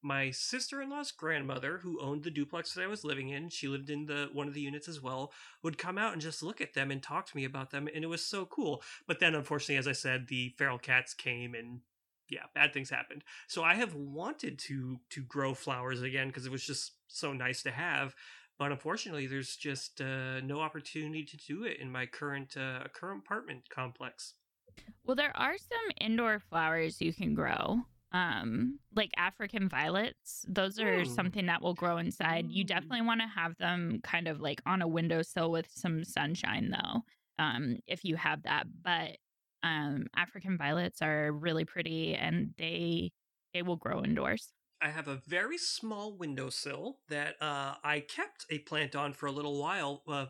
my 0.02 0.30
sister-in-law's 0.30 1.12
grandmother 1.12 1.78
who 1.78 2.00
owned 2.00 2.23
the 2.23 2.30
duplex 2.30 2.75
that 2.75 2.83
I 2.83 2.87
was 2.87 3.04
living 3.04 3.28
in, 3.28 3.49
she 3.49 3.69
lived 3.69 3.90
in 3.90 4.07
the 4.07 4.28
one 4.33 4.49
of 4.49 4.54
the 4.54 4.61
units 4.61 4.88
as 4.88 5.00
well, 5.00 5.33
would 5.62 5.78
come 5.78 5.99
out 5.99 6.12
and 6.12 6.23
just 6.23 6.42
look 6.42 6.61
at 6.61 6.75
them 6.75 6.90
and 6.90 7.02
talk 7.02 7.26
to 7.26 7.37
me 7.37 7.45
about 7.45 7.71
them 7.71 7.88
and 7.95 8.04
it 8.04 8.09
was 8.09 8.25
so 8.25 8.47
cool. 8.47 8.83
But 9.07 9.21
then 9.21 9.35
unfortunately 9.35 9.76
as 9.76 9.88
I 9.88 9.92
said, 9.92 10.28
the 10.28 10.54
feral 10.57 10.78
cats 10.78 11.14
came 11.14 11.54
and 11.54 11.80
yeah, 12.28 12.45
bad 12.54 12.73
things 12.73 12.90
happened. 12.90 13.25
So 13.49 13.62
I 13.62 13.75
have 13.75 13.95
wanted 13.95 14.59
to 14.61 15.00
to 15.11 15.23
grow 15.23 15.54
flowers 15.54 16.02
again 16.02 16.28
because 16.28 16.47
it 16.47 16.52
was 16.52 16.64
just 16.64 16.92
so 17.09 17.33
nice 17.33 17.62
to 17.64 17.71
have, 17.71 18.14
but 18.59 18.71
unfortunately 18.71 19.26
there's 19.26 19.57
just 19.57 20.00
uh, 20.00 20.40
no 20.40 20.61
opportunity 20.61 21.25
to 21.25 21.37
do 21.37 21.64
it 21.64 21.78
in 21.78 21.90
my 21.90 22.07
current 22.07 22.57
uh, 22.57 22.85
current 22.92 23.23
apartment 23.25 23.69
complex. 23.69 24.35
Well, 25.04 25.16
there 25.16 25.37
are 25.37 25.59
some 25.59 25.97
indoor 26.00 26.38
flowers 26.38 27.00
you 27.00 27.12
can 27.12 27.35
grow. 27.35 27.80
Um, 28.12 28.81
like 28.95 29.11
African 29.17 29.69
violets. 29.69 30.45
Those 30.49 30.79
are 30.81 31.05
Hmm. 31.05 31.14
something 31.14 31.47
that 31.47 31.62
will 31.62 31.75
grow 31.75 31.99
inside. 31.99 32.50
You 32.50 32.64
Mm. 32.64 32.69
definitely 32.69 33.07
want 33.07 33.21
to 33.21 33.26
have 33.29 33.57
them 33.59 34.00
kind 34.02 34.26
of 34.29 34.40
like 34.40 34.61
on 34.67 34.83
a 34.83 34.88
windowsill 34.88 35.50
with 35.50 35.71
some 35.71 36.05
sunshine 36.05 36.71
though. 36.71 37.02
Um, 37.38 37.79
if 37.87 38.05
you 38.05 38.17
have 38.17 38.43
that. 38.43 38.67
But 38.83 39.19
um 39.62 40.07
African 40.17 40.57
violets 40.59 41.02
are 41.02 41.33
really 41.33 41.64
pretty 41.64 42.14
and 42.14 42.55
they 42.59 43.12
they 43.55 43.62
will 43.62 43.76
grow 43.76 44.02
indoors. 44.02 44.52
I 44.81 44.88
have 44.88 45.09
a 45.09 45.17
very 45.26 45.59
small 45.59 46.17
windowsill 46.17 47.00
that 47.09 47.40
uh, 47.43 47.76
I 47.85 48.00
kept 48.00 48.47
a 48.50 48.61
plant 48.61 48.97
on 48.97 49.12
for 49.12 49.26
a 49.26 49.33
little 49.33 49.61
while. 49.61 50.02
Uh, 50.09 50.26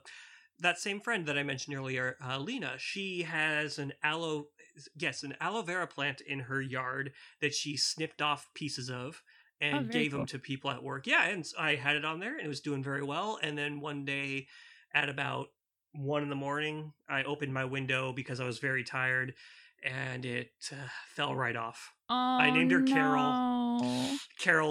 that 0.58 0.78
same 0.78 1.00
friend 1.00 1.26
that 1.26 1.38
I 1.38 1.42
mentioned 1.42 1.76
earlier, 1.76 2.16
uh, 2.25 2.38
Lena, 2.38 2.76
she 2.78 3.22
has 3.22 3.78
an 3.78 3.92
aloe, 4.02 4.49
yes, 4.96 5.22
an 5.22 5.34
aloe 5.40 5.62
vera 5.62 5.86
plant 5.86 6.20
in 6.20 6.40
her 6.40 6.60
yard 6.60 7.12
that 7.40 7.54
she 7.54 7.76
snipped 7.76 8.22
off 8.22 8.48
pieces 8.54 8.90
of 8.90 9.22
and 9.60 9.88
Oh, 9.88 9.92
gave 9.92 10.12
them 10.12 10.26
to 10.26 10.38
people 10.38 10.70
at 10.70 10.82
work. 10.82 11.06
Yeah, 11.06 11.26
and 11.26 11.44
I 11.58 11.74
had 11.74 11.96
it 11.96 12.04
on 12.04 12.20
there 12.20 12.36
and 12.36 12.44
it 12.44 12.48
was 12.48 12.60
doing 12.60 12.82
very 12.82 13.02
well. 13.02 13.38
And 13.42 13.56
then 13.58 13.80
one 13.80 14.04
day 14.04 14.46
at 14.94 15.08
about 15.08 15.48
one 15.92 16.22
in 16.22 16.28
the 16.30 16.36
morning, 16.36 16.92
I 17.08 17.24
opened 17.24 17.52
my 17.52 17.64
window 17.64 18.12
because 18.12 18.40
I 18.40 18.44
was 18.44 18.58
very 18.58 18.84
tired 18.84 19.34
and 19.82 20.24
it 20.24 20.50
uh, 20.72 20.76
fell 21.08 21.34
right 21.34 21.56
off. 21.56 21.92
Oh, 22.08 22.38
named 22.50 22.70
her 22.72 22.80
no. 22.80 22.92
Carol 22.92 23.50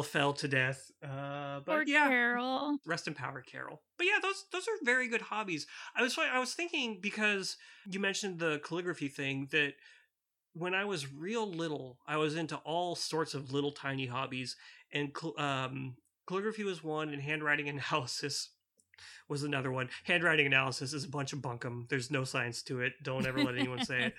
fell 0.03 0.33
to 0.33 0.47
death. 0.47 0.91
Uh, 1.03 1.59
but 1.65 1.65
Poor 1.65 1.83
yeah, 1.83 2.07
Carol. 2.07 2.77
rest 2.85 3.07
in 3.07 3.13
power, 3.13 3.41
Carol. 3.41 3.81
But 3.97 4.07
yeah, 4.07 4.19
those 4.21 4.45
those 4.51 4.67
are 4.67 4.77
very 4.83 5.07
good 5.07 5.21
hobbies. 5.21 5.67
I 5.95 6.01
was 6.01 6.17
I 6.17 6.39
was 6.39 6.53
thinking 6.53 6.99
because 7.01 7.57
you 7.89 7.99
mentioned 7.99 8.39
the 8.39 8.59
calligraphy 8.63 9.07
thing 9.07 9.47
that 9.51 9.73
when 10.53 10.73
I 10.73 10.85
was 10.85 11.11
real 11.13 11.49
little, 11.49 11.99
I 12.07 12.17
was 12.17 12.35
into 12.35 12.57
all 12.57 12.95
sorts 12.95 13.33
of 13.33 13.51
little 13.53 13.71
tiny 13.71 14.07
hobbies, 14.07 14.55
and 14.91 15.11
um, 15.37 15.95
calligraphy 16.27 16.63
was 16.63 16.83
one, 16.83 17.09
and 17.09 17.21
handwriting 17.21 17.69
analysis 17.91 18.49
was 19.29 19.43
another 19.43 19.71
one. 19.71 19.89
Handwriting 20.03 20.47
analysis 20.47 20.91
is 20.91 21.05
a 21.05 21.09
bunch 21.09 21.31
of 21.31 21.39
bunkum. 21.39 21.87
There's 21.87 22.11
no 22.11 22.23
science 22.25 22.61
to 22.63 22.81
it. 22.81 22.93
Don't 23.03 23.25
ever 23.25 23.41
let 23.43 23.55
anyone 23.55 23.85
say 23.85 24.07
it 24.07 24.13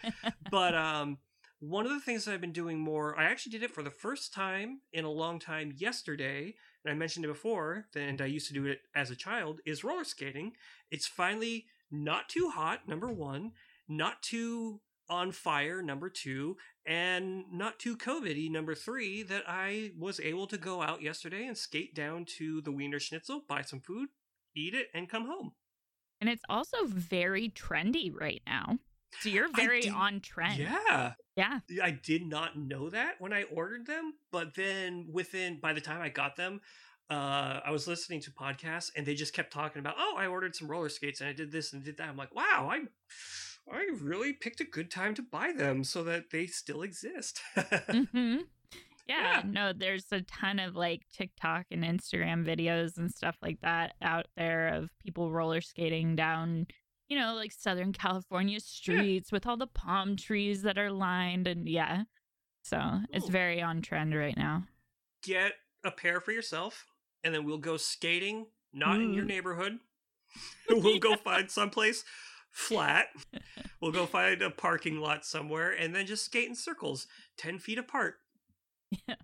but 0.50 0.74
um 0.88 1.18
one 1.60 1.84
of 1.84 1.92
the 1.92 2.00
things 2.00 2.26
I've 2.26 2.40
been 2.40 2.52
doing 2.52 2.78
more, 2.78 3.18
I 3.18 3.24
actually 3.24 3.52
did 3.52 3.62
it 3.62 3.70
for 3.70 3.82
the 3.82 3.90
first 3.90 4.32
time 4.32 4.80
in 4.92 5.04
a 5.04 5.10
long 5.10 5.38
time 5.38 5.74
yesterday, 5.76 6.54
and 6.84 6.92
I 6.92 6.96
mentioned 6.96 7.26
it 7.26 7.28
before, 7.28 7.86
and 7.94 8.20
I 8.20 8.26
used 8.26 8.48
to 8.48 8.54
do 8.54 8.64
it 8.64 8.80
as 8.94 9.10
a 9.10 9.16
child, 9.16 9.60
is 9.66 9.84
roller 9.84 10.04
skating. 10.04 10.52
It's 10.90 11.06
finally 11.06 11.66
not 11.90 12.30
too 12.30 12.50
hot, 12.54 12.88
number 12.88 13.08
one, 13.08 13.52
not 13.86 14.22
too 14.22 14.80
on 15.10 15.32
fire, 15.32 15.82
number 15.82 16.08
two, 16.08 16.56
and 16.86 17.44
not 17.52 17.78
too 17.78 17.96
COVIDy, 17.96 18.50
number 18.50 18.74
three, 18.74 19.22
that 19.24 19.42
I 19.46 19.90
was 19.98 20.18
able 20.20 20.46
to 20.46 20.56
go 20.56 20.80
out 20.80 21.02
yesterday 21.02 21.46
and 21.46 21.58
skate 21.58 21.94
down 21.94 22.24
to 22.38 22.62
the 22.62 22.72
Wiener 22.72 23.00
Schnitzel, 23.00 23.42
buy 23.46 23.62
some 23.62 23.80
food, 23.80 24.08
eat 24.56 24.72
it, 24.74 24.86
and 24.94 25.10
come 25.10 25.26
home. 25.26 25.52
And 26.20 26.30
it's 26.30 26.44
also 26.48 26.86
very 26.86 27.50
trendy 27.50 28.12
right 28.14 28.40
now. 28.46 28.78
So 29.20 29.28
you're 29.28 29.50
very 29.52 29.88
on 29.88 30.20
trend. 30.20 30.58
Yeah. 30.58 31.12
Yeah. 31.36 31.58
I 31.82 31.90
did 31.90 32.26
not 32.26 32.56
know 32.58 32.90
that 32.90 33.16
when 33.18 33.32
I 33.32 33.44
ordered 33.44 33.86
them, 33.86 34.14
but 34.30 34.54
then 34.54 35.08
within 35.12 35.58
by 35.60 35.72
the 35.72 35.80
time 35.80 36.00
I 36.00 36.08
got 36.08 36.36
them, 36.36 36.60
uh, 37.10 37.60
I 37.64 37.70
was 37.72 37.88
listening 37.88 38.20
to 38.22 38.30
podcasts 38.30 38.90
and 38.96 39.04
they 39.04 39.14
just 39.14 39.32
kept 39.32 39.52
talking 39.52 39.80
about, 39.80 39.96
oh, 39.98 40.14
I 40.16 40.26
ordered 40.26 40.54
some 40.54 40.68
roller 40.70 40.88
skates 40.88 41.20
and 41.20 41.28
I 41.28 41.32
did 41.32 41.50
this 41.50 41.72
and 41.72 41.82
did 41.84 41.96
that. 41.96 42.08
I'm 42.08 42.16
like, 42.16 42.34
wow, 42.34 42.68
I 42.70 42.82
I 43.72 43.88
really 44.00 44.32
picked 44.32 44.60
a 44.60 44.64
good 44.64 44.90
time 44.90 45.14
to 45.14 45.22
buy 45.22 45.52
them 45.52 45.84
so 45.84 46.02
that 46.04 46.30
they 46.30 46.46
still 46.46 46.82
exist. 46.82 47.40
hmm 47.90 48.36
Yeah, 49.08 49.38
Yeah. 49.38 49.42
no, 49.44 49.72
there's 49.72 50.06
a 50.12 50.20
ton 50.22 50.60
of 50.60 50.76
like 50.76 51.02
TikTok 51.12 51.66
and 51.72 51.82
Instagram 51.82 52.44
videos 52.46 52.96
and 52.96 53.10
stuff 53.10 53.36
like 53.42 53.60
that 53.62 53.94
out 54.00 54.26
there 54.36 54.68
of 54.68 54.90
people 55.02 55.32
roller 55.32 55.60
skating 55.60 56.14
down, 56.14 56.68
you 57.10 57.18
know, 57.18 57.34
like 57.34 57.50
Southern 57.52 57.92
California 57.92 58.60
streets 58.60 59.32
with 59.32 59.44
all 59.44 59.56
the 59.56 59.66
palm 59.66 60.16
trees 60.16 60.62
that 60.62 60.78
are 60.78 60.92
lined. 60.92 61.48
And 61.48 61.68
yeah, 61.68 62.04
so 62.62 63.00
it's 63.12 63.28
very 63.28 63.60
on 63.60 63.82
trend 63.82 64.14
right 64.14 64.36
now. 64.36 64.62
Get 65.24 65.54
a 65.84 65.90
pair 65.90 66.20
for 66.20 66.30
yourself 66.30 66.86
and 67.24 67.34
then 67.34 67.44
we'll 67.44 67.58
go 67.58 67.76
skating, 67.76 68.46
not 68.72 68.96
in 68.96 69.12
your 69.12 69.24
neighborhood. 69.24 69.78
we'll 70.70 71.00
go 71.00 71.16
find 71.16 71.50
someplace 71.50 72.04
flat. 72.50 73.08
We'll 73.82 73.92
go 73.92 74.04
find 74.04 74.42
a 74.42 74.50
parking 74.50 75.00
lot 75.00 75.24
somewhere 75.24 75.70
and 75.70 75.94
then 75.94 76.04
just 76.04 76.26
skate 76.26 76.46
in 76.50 76.54
circles, 76.54 77.06
10 77.38 77.58
feet 77.58 77.78
apart. 77.78 78.16
yeah, 79.08 79.14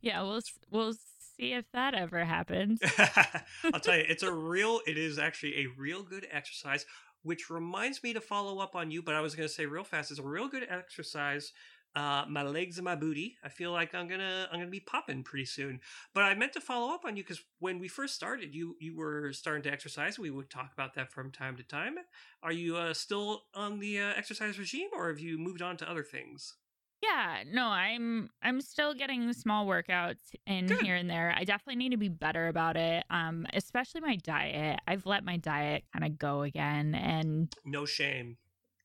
Yeah, 0.00 0.22
we'll 0.22 0.40
we'll 0.68 0.94
see 1.42 1.52
if 1.52 1.64
that 1.72 1.94
ever 1.94 2.24
happens. 2.24 2.80
I'll 3.72 3.80
tell 3.80 3.96
you, 3.96 4.04
it's 4.08 4.22
a 4.22 4.32
real. 4.32 4.80
It 4.86 4.96
is 4.96 5.18
actually 5.18 5.58
a 5.58 5.66
real 5.76 6.02
good 6.02 6.26
exercise. 6.30 6.86
Which 7.24 7.50
reminds 7.50 8.02
me 8.02 8.12
to 8.14 8.20
follow 8.20 8.58
up 8.58 8.74
on 8.74 8.90
you, 8.90 9.00
but 9.00 9.14
I 9.14 9.20
was 9.20 9.36
going 9.36 9.48
to 9.48 9.54
say 9.54 9.64
real 9.64 9.84
fast. 9.84 10.10
It's 10.10 10.18
a 10.18 10.24
real 10.24 10.48
good 10.48 10.66
exercise. 10.68 11.52
Uh, 11.94 12.24
my 12.28 12.42
legs 12.42 12.78
and 12.78 12.84
my 12.84 12.96
booty. 12.96 13.36
I 13.44 13.48
feel 13.48 13.70
like 13.70 13.94
I'm 13.94 14.08
gonna 14.08 14.48
I'm 14.50 14.58
gonna 14.58 14.70
be 14.70 14.80
popping 14.80 15.22
pretty 15.22 15.44
soon. 15.44 15.80
But 16.14 16.24
I 16.24 16.34
meant 16.34 16.54
to 16.54 16.60
follow 16.60 16.94
up 16.94 17.04
on 17.04 17.16
you 17.18 17.22
because 17.22 17.42
when 17.58 17.78
we 17.78 17.86
first 17.86 18.14
started, 18.14 18.54
you 18.54 18.76
you 18.80 18.96
were 18.96 19.30
starting 19.34 19.62
to 19.64 19.70
exercise. 19.70 20.18
We 20.18 20.30
would 20.30 20.48
talk 20.48 20.72
about 20.72 20.94
that 20.94 21.12
from 21.12 21.30
time 21.30 21.54
to 21.58 21.62
time. 21.62 21.96
Are 22.42 22.50
you 22.50 22.78
uh, 22.78 22.94
still 22.94 23.42
on 23.54 23.78
the 23.78 24.00
uh, 24.00 24.12
exercise 24.16 24.58
regime, 24.58 24.88
or 24.94 25.08
have 25.08 25.20
you 25.20 25.36
moved 25.36 25.60
on 25.60 25.76
to 25.76 25.90
other 25.90 26.02
things? 26.02 26.54
Yeah, 27.02 27.42
no, 27.50 27.66
I'm 27.66 28.30
I'm 28.42 28.60
still 28.60 28.94
getting 28.94 29.32
small 29.32 29.66
workouts 29.66 30.34
in 30.46 30.66
Good. 30.66 30.82
here 30.82 30.94
and 30.94 31.10
there. 31.10 31.34
I 31.36 31.42
definitely 31.44 31.76
need 31.76 31.90
to 31.90 31.96
be 31.96 32.08
better 32.08 32.46
about 32.48 32.76
it. 32.76 33.04
Um, 33.10 33.46
especially 33.54 34.00
my 34.02 34.16
diet. 34.16 34.80
I've 34.86 35.04
let 35.04 35.24
my 35.24 35.36
diet 35.36 35.84
kind 35.92 36.04
of 36.04 36.16
go 36.18 36.42
again 36.42 36.94
and 36.94 37.52
No 37.64 37.86
shame. 37.86 38.36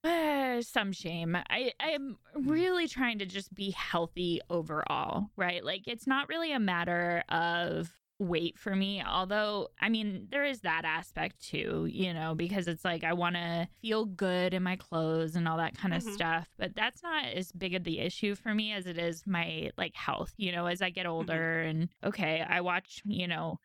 uh, 0.03 0.61
some 0.63 0.91
shame. 0.93 1.35
I 1.35 1.71
I'm 1.79 2.17
really 2.35 2.87
trying 2.87 3.19
to 3.19 3.25
just 3.27 3.53
be 3.53 3.69
healthy 3.71 4.41
overall, 4.49 5.29
right? 5.35 5.63
Like 5.63 5.87
it's 5.87 6.07
not 6.07 6.27
really 6.27 6.51
a 6.51 6.59
matter 6.59 7.23
of 7.29 7.91
weight 8.19 8.57
for 8.57 8.75
me, 8.75 9.03
although 9.03 9.69
I 9.79 9.89
mean 9.89 10.27
there 10.31 10.43
is 10.45 10.61
that 10.61 10.85
aspect 10.85 11.39
too, 11.39 11.87
you 11.91 12.13
know, 12.13 12.33
because 12.35 12.67
it's 12.67 12.83
like 12.83 13.03
I 13.03 13.13
want 13.13 13.35
to 13.35 13.67
feel 13.81 14.05
good 14.05 14.53
in 14.53 14.63
my 14.63 14.75
clothes 14.75 15.35
and 15.35 15.47
all 15.47 15.57
that 15.57 15.77
kind 15.77 15.93
of 15.93 16.01
Mhm. 16.01 16.13
stuff, 16.13 16.47
but 16.57 16.75
that's 16.75 17.03
not 17.03 17.25
as 17.25 17.51
big 17.51 17.75
of 17.75 17.83
the 17.83 17.99
issue 17.99 18.35
for 18.35 18.53
me 18.55 18.73
as 18.73 18.87
it 18.87 18.97
is 18.97 19.27
my 19.27 19.71
like 19.77 19.95
health, 19.95 20.33
you 20.37 20.51
know, 20.51 20.65
as 20.65 20.81
I 20.81 20.89
get 20.89 21.05
older 21.05 21.61
and 21.61 21.89
okay, 22.03 22.43
I 22.47 22.61
watch, 22.61 23.01
you 23.05 23.27
know, 23.27 23.59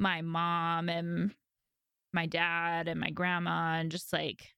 my 0.00 0.22
mom 0.22 0.88
and 0.88 1.34
my 2.12 2.26
dad 2.26 2.88
and 2.88 2.98
my 3.00 3.10
grandma 3.10 3.74
and 3.78 3.90
just 3.92 4.12
like 4.12 4.54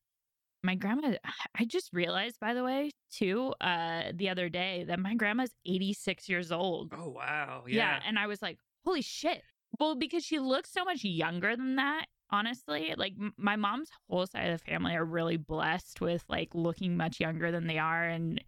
my 0.62 0.75
grandma 0.75 1.15
i 1.59 1.65
just 1.65 1.91
realized 1.93 2.39
by 2.41 2.55
the 2.55 2.62
way 2.62 2.91
too 3.11 3.53
uh 3.61 4.05
the 4.15 4.29
other 4.29 4.49
day 4.49 4.85
that 4.87 4.99
my 5.00 5.15
grandma's 5.15 5.50
86 5.67 6.29
years 6.29 6.53
old 6.53 6.93
Oh 6.97 7.09
wow. 7.09 7.65
yeah. 7.67 7.77
Yeah. 7.77 8.00
and 8.07 8.19
i 8.19 8.27
was 8.27 8.41
like 8.41 8.59
holy 8.84 9.02
shit. 9.02 9.42
Well 9.78 9.94
because 9.94 10.25
she 10.25 10.38
looks 10.38 10.72
so 10.72 10.84
much 10.84 11.04
younger 11.04 11.56
than 11.56 11.76
that 11.76 12.06
honestly 12.32 12.94
like 12.96 13.12
m- 13.20 13.34
my 13.37 13.56
mom's 13.56 13.88
whole 14.08 14.26
side 14.26 14.50
of 14.50 14.58
the 14.60 14.64
family 14.64 14.94
are 14.94 15.04
really 15.04 15.37
blessed 15.37 16.00
with 16.00 16.25
like 16.28 16.49
looking 16.54 16.96
much 16.96 17.18
younger 17.20 17.50
than 17.50 17.66
they 17.66 17.78
are 17.78 18.04
and 18.04 18.42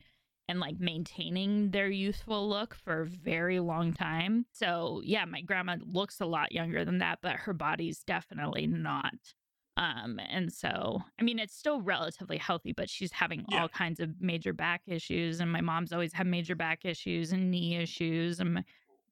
and 0.48 0.60
like 0.60 0.78
maintaining 0.78 1.70
their 1.70 1.88
youthful 1.88 2.48
look 2.48 2.74
for 2.74 3.02
a 3.02 3.06
very 3.06 3.60
long 3.60 3.92
time. 3.92 4.44
So 4.52 5.00
yeah 5.04 5.24
my 5.24 5.40
grandma 5.40 5.76
looks 5.84 6.20
a 6.20 6.26
lot 6.26 6.52
younger 6.52 6.84
than 6.84 6.98
that 6.98 7.20
but 7.22 7.36
her 7.36 7.52
body's 7.54 8.02
definitely 8.04 8.66
not. 8.66 9.14
Um 9.76 10.20
and 10.28 10.52
so 10.52 11.00
i 11.18 11.22
mean 11.22 11.38
it's 11.38 11.56
still 11.56 11.80
relatively 11.80 12.36
healthy 12.36 12.72
but 12.72 12.90
she's 12.90 13.12
having 13.12 13.44
Yeah. 13.48 13.62
all 13.62 13.68
kinds 13.68 14.00
of 14.00 14.20
major 14.20 14.52
back 14.52 14.82
issues 14.86 15.40
and 15.40 15.50
my 15.50 15.62
mom's 15.62 15.92
always 15.92 16.12
had 16.12 16.26
major 16.26 16.54
back 16.54 16.84
issues 16.84 17.32
and 17.32 17.50
knee 17.50 17.76
issues 17.76 18.38
and 18.38 18.54
my, 18.54 18.64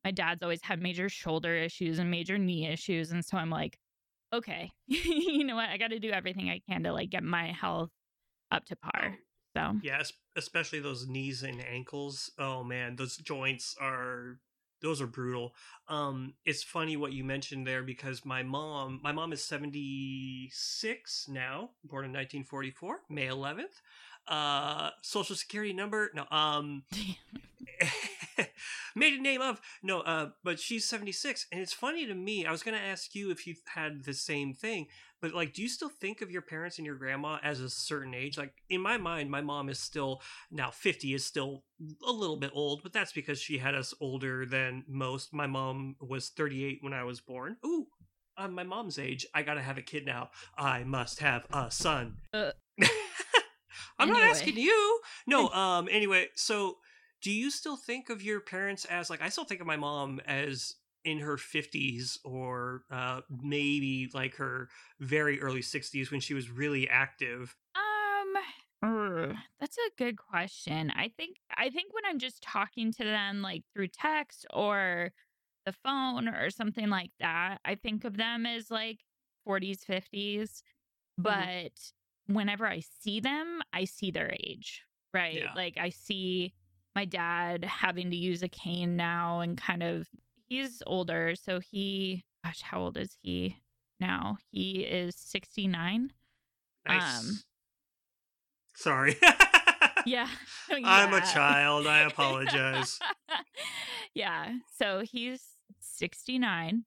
my 0.05 0.11
dad's 0.11 0.43
always 0.43 0.63
had 0.63 0.81
major 0.83 1.09
shoulder 1.09 1.57
issues 1.57 1.99
and 1.99 2.11
major 2.11 2.39
knee 2.39 2.67
issues 2.67 3.11
and 3.11 3.25
so 3.25 3.37
i'm 3.37 3.51
like 3.51 3.77
okay 4.33 4.71
you 4.87 5.45
know 5.45 5.57
what 5.57 5.69
i 5.69 5.77
got 5.77 5.89
to 5.91 5.99
do 5.99 6.11
everything 6.11 6.49
i 6.51 6.61
can 6.69 6.83
to 6.83 6.93
like 6.93 7.11
get 7.11 7.23
my 7.23 7.53
health 7.53 7.91
up 8.51 8.65
to 8.65 8.77
par 8.77 9.17
so 9.57 9.79
Yeah, 9.83 9.99
es- 10.01 10.13
especially 10.37 10.81
those 10.81 11.09
knees 11.09 11.43
and 11.43 11.61
ankles. 11.65 12.31
Oh 12.39 12.63
man, 12.65 12.97
those 12.97 13.17
joints 13.17 13.75
are 13.81 14.39
those 14.83 15.01
are 15.01 15.07
brutal. 15.07 15.55
Um 15.89 16.35
it's 16.45 16.63
funny 16.63 16.97
what 16.97 17.13
you 17.13 17.25
mentioned 17.25 17.67
there 17.67 17.83
because 17.83 18.25
my 18.25 18.43
mom, 18.43 19.01
my 19.03 19.13
mom 19.13 19.33
is 19.33 19.45
76 19.45 21.27
now, 21.29 21.71
born 21.85 22.05
in 22.05 22.13
1944, 22.13 23.01
May 23.09 23.27
11th. 23.27 23.81
Uh 24.31 24.91
social 25.03 25.37
security 25.37 25.73
number? 25.73 26.11
No, 26.15 26.25
um 26.31 26.85
maiden 28.95 29.23
name 29.23 29.41
of 29.41 29.61
no 29.83 30.01
uh 30.01 30.31
but 30.45 30.59
she's 30.59 30.85
76 30.85 31.47
and 31.51 31.61
it's 31.61 31.73
funny 31.73 32.07
to 32.07 32.15
me 32.15 32.45
i 32.45 32.51
was 32.51 32.63
going 32.63 32.77
to 32.77 32.83
ask 32.83 33.15
you 33.15 33.31
if 33.31 33.47
you 33.47 33.55
had 33.75 34.05
the 34.05 34.13
same 34.13 34.53
thing 34.53 34.87
but 35.21 35.35
like 35.35 35.53
do 35.53 35.63
you 35.63 35.69
still 35.69 35.89
think 35.89 36.23
of 36.23 36.31
your 36.31 36.43
parents 36.43 36.79
and 36.79 36.87
your 36.87 36.97
grandma 36.97 37.39
as 37.43 37.61
a 37.61 37.71
certain 37.71 38.15
age? 38.15 38.39
Like 38.39 38.55
in 38.69 38.81
my 38.81 38.97
mind 38.97 39.31
my 39.31 39.41
mom 39.41 39.69
is 39.69 39.79
still 39.79 40.23
now 40.51 40.71
50 40.71 41.15
is 41.15 41.25
still 41.25 41.65
a 42.07 42.13
little 42.13 42.37
bit 42.37 42.51
old 42.55 42.83
but 42.83 42.93
that's 42.93 43.13
because 43.13 43.41
she 43.41 43.59
had 43.59 43.75
us 43.75 43.95
older 44.01 44.47
than 44.47 44.85
most. 44.89 45.33
My 45.33 45.47
mom 45.47 45.97
was 46.01 46.31
38 46.31 46.79
when 46.81 46.93
i 46.93 47.05
was 47.05 47.21
born. 47.21 47.57
Ooh 47.65 47.87
i'm 48.37 48.55
my 48.55 48.63
mom's 48.63 48.99
age 48.99 49.27
i 49.35 49.43
gotta 49.43 49.61
have 49.61 49.79
a 49.79 49.83
kid 49.83 50.07
now. 50.07 50.31
I 50.57 50.85
must 50.85 51.21
have 51.21 51.47
a 51.53 51.71
son. 51.71 52.17
Uh, 52.33 52.53
i'm 54.01 54.09
not 54.09 54.23
asking 54.31 54.57
you 54.57 55.01
no 55.27 55.49
um 55.51 55.89
anyway 55.91 56.27
so 56.35 56.79
do 57.23 57.31
you 57.31 57.51
still 57.51 57.77
think 57.77 58.09
of 58.11 58.23
your 58.23 58.41
parents 58.41 58.85
as 58.87 59.11
like 59.11 59.23
i 59.23 59.29
still 59.29 59.45
think 59.45 59.61
of 59.61 59.67
my 59.67 59.77
mom 59.77 60.21
as 60.27 60.75
in 61.05 61.19
her 61.19 61.37
50s 61.37 62.19
or 62.25 62.83
uh 62.91 63.21
maybe 63.43 64.11
like 64.13 64.35
her 64.37 64.69
very 64.99 65.41
early 65.41 65.63
60s 65.63 66.11
when 66.11 66.21
she 66.21 66.35
was 66.35 66.51
really 66.51 66.89
active 66.89 67.57
Um, 68.83 69.37
that's 69.61 69.77
a 69.77 69.91
good 69.99 70.17
question. 70.17 70.91
I 70.97 71.11
think 71.17 71.37
I 71.55 71.69
think 71.71 71.93
when 71.93 72.05
I'm 72.07 72.19
just 72.19 72.43
talking 72.43 72.93
to 72.93 73.05
them 73.05 73.43
like 73.43 73.63
through 73.75 73.89
text 73.89 74.47
or 74.53 75.13
the 75.67 75.73
phone 75.85 76.29
or 76.29 76.49
something 76.51 76.89
like 76.89 77.11
that, 77.21 77.59
I 77.65 77.75
think 77.75 78.05
of 78.05 78.17
them 78.17 78.47
as 78.47 78.71
like 78.71 79.01
40s, 79.47 79.85
50s. 79.85 80.63
But 81.19 81.73
whenever 82.35 82.67
I 82.67 82.83
see 83.01 83.21
them, 83.21 83.61
I 83.73 83.85
see 83.85 84.11
their 84.11 84.33
age, 84.45 84.83
right? 85.13 85.35
Yeah. 85.35 85.53
Like 85.55 85.77
I 85.79 85.91
see 85.91 86.55
my 86.95 87.05
dad 87.05 87.65
having 87.65 88.11
to 88.11 88.17
use 88.17 88.43
a 88.43 88.49
cane 88.49 88.97
now 88.97 89.41
and 89.41 89.57
kind 89.57 89.83
of 89.83 90.09
he's 90.49 90.83
older, 90.87 91.35
so 91.37 91.61
he 91.61 92.25
gosh, 92.45 92.63
how 92.63 92.81
old 92.81 92.97
is 92.97 93.17
he 93.23 93.57
now? 94.01 94.39
He 94.51 94.81
is 94.81 95.15
69. 95.17 96.13
nice 96.89 97.19
Um, 97.21 97.41
sorry 98.75 99.17
Yeah. 100.07 100.29
i'm 100.73 101.13
a 101.13 101.21
child 101.21 101.87
i 101.87 101.99
apologize 102.07 102.99
yeah. 104.15 104.55
So 104.79 105.01
he's 105.01 105.43
69 105.81 106.85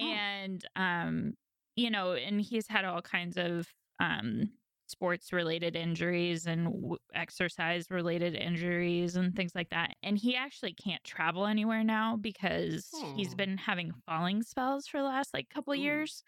Hmm. 0.00 0.06
and 0.06 0.64
um 0.76 1.34
you 1.76 1.90
know, 1.90 2.12
and 2.12 2.40
he's 2.40 2.68
had 2.68 2.84
all 2.84 3.02
kinds 3.02 3.36
of 3.36 3.66
um 4.00 4.50
sports 4.94 5.32
related 5.32 5.74
injuries 5.74 6.46
and 6.46 6.66
w- 6.66 6.96
exercise 7.14 7.86
related 7.90 8.34
injuries 8.36 9.16
and 9.16 9.34
things 9.34 9.52
like 9.54 9.70
that. 9.70 9.94
And 10.04 10.16
he 10.16 10.36
actually 10.36 10.72
can't 10.72 11.02
travel 11.02 11.46
anywhere 11.46 11.82
now 11.82 12.16
because 12.16 12.88
he's 13.16 13.34
been 13.34 13.58
having 13.58 13.92
falling 14.06 14.42
spells 14.42 14.86
for 14.86 14.98
the 14.98 15.04
last 15.04 15.34
like 15.34 15.48
couple 15.50 15.74
Ooh. 15.74 15.78
years. 15.78 16.22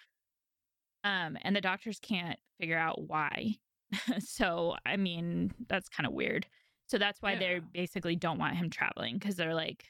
Um 1.04 1.38
and 1.42 1.54
the 1.54 1.60
doctors 1.60 1.98
can't 2.00 2.38
figure 2.58 2.78
out 2.78 3.08
why. 3.08 3.54
so, 4.18 4.74
I 4.84 4.96
mean, 4.96 5.52
that's 5.68 5.88
kind 5.88 6.06
of 6.06 6.12
weird. 6.12 6.46
So 6.88 6.98
that's 6.98 7.22
why 7.22 7.32
Yeah. 7.34 7.38
they 7.38 7.60
basically 7.72 8.16
don't 8.16 8.38
want 8.38 8.56
him 8.56 8.68
traveling 8.68 9.14
because 9.18 9.36
they're 9.36 9.54
like, 9.54 9.84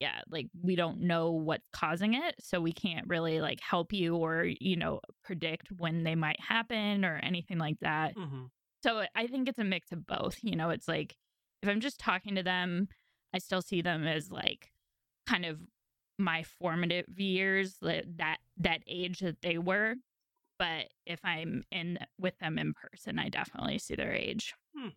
yeah, 0.00 0.20
like 0.30 0.46
we 0.62 0.76
don't 0.76 1.00
know 1.00 1.32
what's 1.32 1.68
causing 1.72 2.14
it. 2.14 2.36
So 2.40 2.60
we 2.60 2.72
can't 2.72 3.06
really 3.08 3.40
like 3.40 3.60
help 3.60 3.92
you 3.92 4.16
or, 4.16 4.44
you 4.60 4.76
know, 4.76 5.00
predict 5.24 5.68
when 5.76 6.04
they 6.04 6.14
might 6.14 6.40
happen 6.40 7.04
or 7.04 7.16
anything 7.22 7.58
like 7.58 7.78
that. 7.80 8.14
hmm 8.16 8.44
So 8.84 9.04
I 9.14 9.26
think 9.26 9.48
it's 9.48 9.58
a 9.58 9.64
mix 9.64 9.90
of 9.92 10.06
both. 10.06 10.38
You 10.42 10.56
know, 10.56 10.70
it's 10.70 10.86
like 10.88 11.16
if 11.62 11.68
I'm 11.68 11.80
just 11.80 11.98
talking 11.98 12.36
to 12.36 12.42
them, 12.42 12.88
I 13.34 13.38
still 13.38 13.62
see 13.62 13.82
them 13.82 14.06
as 14.06 14.30
like 14.30 14.70
kind 15.26 15.44
of 15.44 15.58
my 16.18 16.44
formative 16.44 17.06
years, 17.18 17.76
that 17.82 18.04
that, 18.18 18.38
that 18.58 18.80
age 18.86 19.18
that 19.20 19.42
they 19.42 19.58
were. 19.58 19.96
But 20.58 20.86
if 21.06 21.20
I'm 21.24 21.62
in 21.70 21.98
with 22.18 22.38
them 22.38 22.58
in 22.58 22.72
person, 22.74 23.18
I 23.18 23.28
definitely 23.28 23.78
see 23.78 23.94
their 23.94 24.12
age. 24.12 24.54
Hmm. 24.76 24.88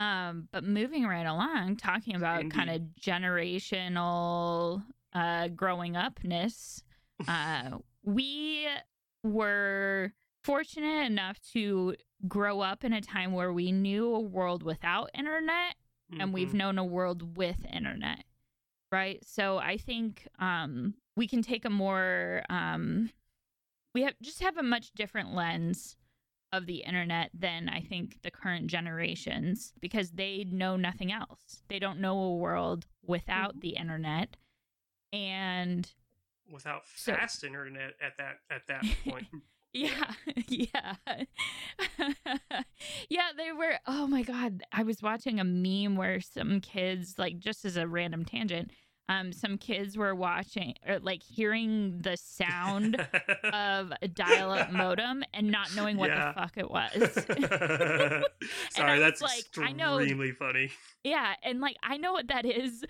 Um, 0.00 0.48
but 0.52 0.64
moving 0.64 1.04
right 1.06 1.26
along, 1.26 1.76
talking 1.76 2.16
about 2.16 2.50
kind 2.50 2.70
of 2.70 2.82
generational 3.00 4.82
uh 5.12 5.48
growing 5.48 5.96
upness, 5.96 6.82
uh 7.28 7.78
we 8.02 8.66
were 9.22 10.12
fortunate 10.42 11.06
enough 11.06 11.40
to 11.52 11.94
grow 12.28 12.60
up 12.60 12.84
in 12.84 12.92
a 12.92 13.00
time 13.00 13.32
where 13.32 13.52
we 13.52 13.72
knew 13.72 14.14
a 14.14 14.20
world 14.20 14.62
without 14.62 15.10
internet 15.14 15.76
and 16.20 16.34
we've 16.34 16.50
Mhm. 16.50 16.54
known 16.54 16.78
a 16.78 16.84
world 16.84 17.36
with 17.36 17.64
internet 17.72 18.24
right 18.92 19.24
so 19.24 19.56
i 19.58 19.76
think 19.78 20.28
um 20.38 20.94
we 21.16 21.26
can 21.26 21.40
take 21.42 21.64
a 21.64 21.70
more 21.70 22.42
um 22.50 23.10
we 23.94 24.02
have 24.02 24.14
just 24.20 24.42
have 24.42 24.56
a 24.58 24.62
much 24.62 24.92
different 24.92 25.34
lens 25.34 25.96
of 26.56 26.66
the 26.66 26.78
internet 26.78 27.30
than 27.34 27.68
I 27.68 27.80
think 27.80 28.22
the 28.22 28.30
current 28.30 28.66
generations 28.68 29.72
because 29.80 30.12
they 30.12 30.44
know 30.50 30.76
nothing 30.76 31.12
else. 31.12 31.62
They 31.68 31.78
don't 31.78 32.00
know 32.00 32.18
a 32.18 32.36
world 32.36 32.86
without 33.04 33.56
Mhm. 33.56 33.60
the 33.60 33.68
internet. 33.76 34.36
And 35.12 35.90
Without 36.50 36.82
So- 36.94 37.14
fast 37.14 37.42
internet 37.44 37.94
at 38.00 38.16
that 38.18 38.40
at 38.50 38.66
that 38.66 38.82
point. 39.04 39.26
yeah, 39.72 40.12
yeah. 40.48 40.96
yeah, 43.08 43.30
they 43.36 43.52
were 43.52 43.78
oh 43.86 44.06
my 44.06 44.22
god, 44.22 44.62
I 44.72 44.82
was 44.82 45.02
watching 45.02 45.40
a 45.40 45.44
meme 45.44 45.96
where 45.96 46.20
some 46.20 46.60
kids 46.60 47.18
like 47.18 47.38
just 47.38 47.64
as 47.64 47.76
a 47.76 47.86
random 47.86 48.24
tangent, 48.24 48.70
um 49.08 49.32
some 49.32 49.58
kids 49.58 49.96
were 49.98 50.14
watching 50.14 50.74
or 50.88 50.98
like 50.98 51.22
hearing 51.22 51.98
the 52.00 52.16
sound 52.16 52.96
of 53.52 53.92
a 54.00 54.08
dial-up 54.08 54.72
modem 54.72 55.22
and 55.34 55.50
not 55.50 55.74
knowing 55.76 55.96
what 55.98 56.08
Yeah. 56.10 56.32
the 56.32 56.40
fuck 56.40 56.56
it 56.56 56.70
was. 56.70 58.24
Sorry, 58.70 58.98
that's 58.98 59.20
like, 59.22 59.44
I 59.58 59.72
know- 59.72 59.98
extremely 59.98 60.32
funny. 60.32 60.70
yeah, 61.02 61.34
and 61.42 61.60
like 61.60 61.76
I 61.82 61.96
know 61.96 62.12
what 62.12 62.28
that 62.28 62.44
is 62.46 62.84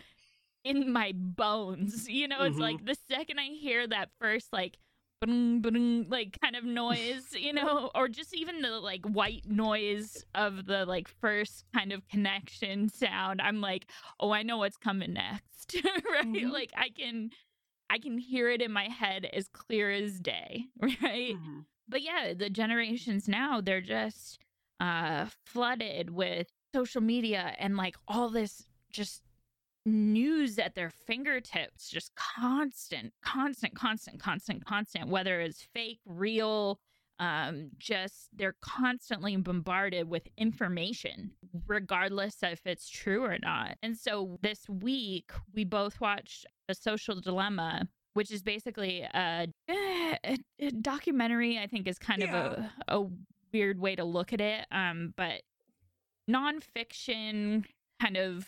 in 0.65 0.93
my 0.93 1.13
bones. 1.15 2.09
You 2.09 2.29
know, 2.29 2.43
it's 2.43 2.57
Mhm. 2.57 2.61
like 2.61 2.85
the 2.85 2.97
second 3.09 3.39
I 3.39 3.47
hear 3.47 3.87
that 3.87 4.11
first 4.21 4.53
like 4.53 4.79
like 5.29 6.39
kind 6.41 6.57
of 6.57 6.65
noise, 6.65 7.27
you 7.33 7.53
know, 7.53 7.91
or 7.95 8.09
just 8.09 8.35
even 8.35 8.63
the 8.63 8.81
like 8.81 9.05
white 9.07 9.45
noise 9.47 10.25
of 10.35 10.67
the 10.67 10.85
like 10.87 11.09
first 11.09 11.65
kind 11.75 11.93
of 11.93 12.07
connection 12.09 12.89
sound, 12.89 13.41
I'm 13.41 13.61
like, 13.61 13.87
"Oh, 14.21 14.31
I 14.33 14.43
know 14.43 14.59
what's 14.59 14.77
coming 14.77 15.15
next." 15.15 15.75
right? 15.85 16.27
Mhm. 16.27 16.53
Like 16.53 16.73
I 16.77 16.89
can 16.91 17.31
I 17.91 17.99
can 17.99 18.19
hear 18.19 18.49
it 18.51 18.63
in 18.63 18.73
my 18.73 18.89
head 18.89 19.27
as 19.33 19.49
clear 19.49 19.91
as 19.91 20.19
day, 20.21 20.65
right? 20.81 21.35
Mhm. 21.37 21.65
but 21.89 22.03
yeah 22.03 22.33
the 22.35 22.49
generations 22.51 23.29
now 23.29 23.61
they're 23.61 23.81
just 23.83 24.39
uh 24.81 25.27
flooded 25.45 26.11
with 26.11 26.49
social 26.75 27.01
media 27.03 27.55
and 27.59 27.77
like 27.77 27.97
all 28.09 28.29
this 28.31 28.65
just 28.91 29.23
news 29.87 30.59
at 30.59 30.75
their 30.75 30.91
fingertips 30.91 31.91
just 31.91 32.15
constant 32.15 33.13
constant 33.23 33.75
constant 33.75 34.19
constant 34.19 34.65
constant 34.65 35.09
whether 35.09 35.41
it's 35.41 35.63
fake 35.75 36.01
real 36.07 36.81
um 37.19 37.71
just 37.79 38.29
they're 38.35 38.57
constantly 38.63 39.37
bombarded 39.37 40.09
with 40.09 40.27
information 40.37 41.31
regardless 41.67 42.43
if 42.43 42.67
it's 42.67 42.89
true 42.89 43.25
or 43.25 43.39
not. 43.41 43.77
And 43.83 43.97
so 43.97 44.39
this 44.43 44.69
week 44.69 45.31
we 45.55 45.65
both 45.65 46.01
watched 46.01 46.47
the 46.67 46.75
social 46.75 47.21
dilemma 47.21 47.89
which 48.15 48.31
is 48.31 48.43
basically 48.43 49.03
a, 49.03 49.47
a, 49.69 50.39
a 50.61 50.71
documentary 50.81 51.59
i 51.59 51.67
think 51.67 51.87
is 51.87 51.99
kind 51.99 52.23
of 52.23 52.31
a, 52.31 52.73
a 52.89 53.07
weird 53.53 53.79
way 53.79 53.95
to 53.95 54.05
look 54.05 54.33
at 54.33 54.41
it 54.41 54.67
um 54.73 55.13
but 55.17 55.43
nonfiction 56.31 57.65
kind 58.01 58.17
of 58.17 58.47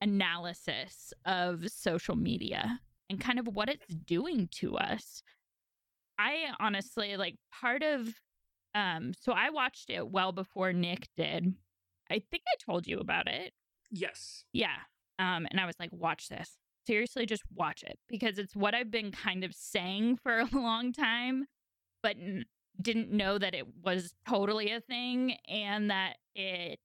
analysis 0.00 1.12
of 1.24 1.68
social 1.68 2.16
media 2.16 2.80
and 3.10 3.20
kind 3.20 3.38
of 3.38 3.46
what 3.48 3.68
it's 3.68 3.86
doing 3.94 4.48
to 4.52 4.76
us 4.76 5.22
i 6.18 6.46
honestly 6.60 7.16
like 7.16 7.36
part 7.60 7.82
of 7.82 8.14
um 8.74 9.12
so 9.18 9.32
i 9.32 9.50
watched 9.50 9.90
it 9.90 10.08
well 10.10 10.32
before 10.32 10.72
nick 10.72 11.08
did 11.16 11.54
i 12.10 12.14
think 12.14 12.42
i 12.48 12.56
told 12.64 12.86
you 12.86 12.98
about 12.98 13.26
it 13.28 13.52
Yes. 13.96 14.44
yeah. 14.52 14.76
Um, 15.20 15.46
and 15.52 15.60
I 15.60 15.66
was 15.66 15.76
like, 15.78 15.90
watch 15.92 16.28
this. 16.28 16.56
Seriously, 16.84 17.26
just 17.26 17.44
watch 17.54 17.84
it 17.84 17.96
because 18.08 18.38
it's 18.38 18.56
what 18.56 18.74
I've 18.74 18.90
been 18.90 19.12
kind 19.12 19.44
of 19.44 19.54
saying 19.54 20.16
for 20.22 20.40
a 20.40 20.48
long 20.52 20.92
time, 20.92 21.46
but 22.02 22.16
n- 22.16 22.46
didn't 22.82 23.12
know 23.12 23.38
that 23.38 23.54
it 23.54 23.66
was 23.84 24.12
totally 24.28 24.72
a 24.72 24.80
thing 24.80 25.36
and 25.46 25.90
that 25.90 26.16
it 26.34 26.80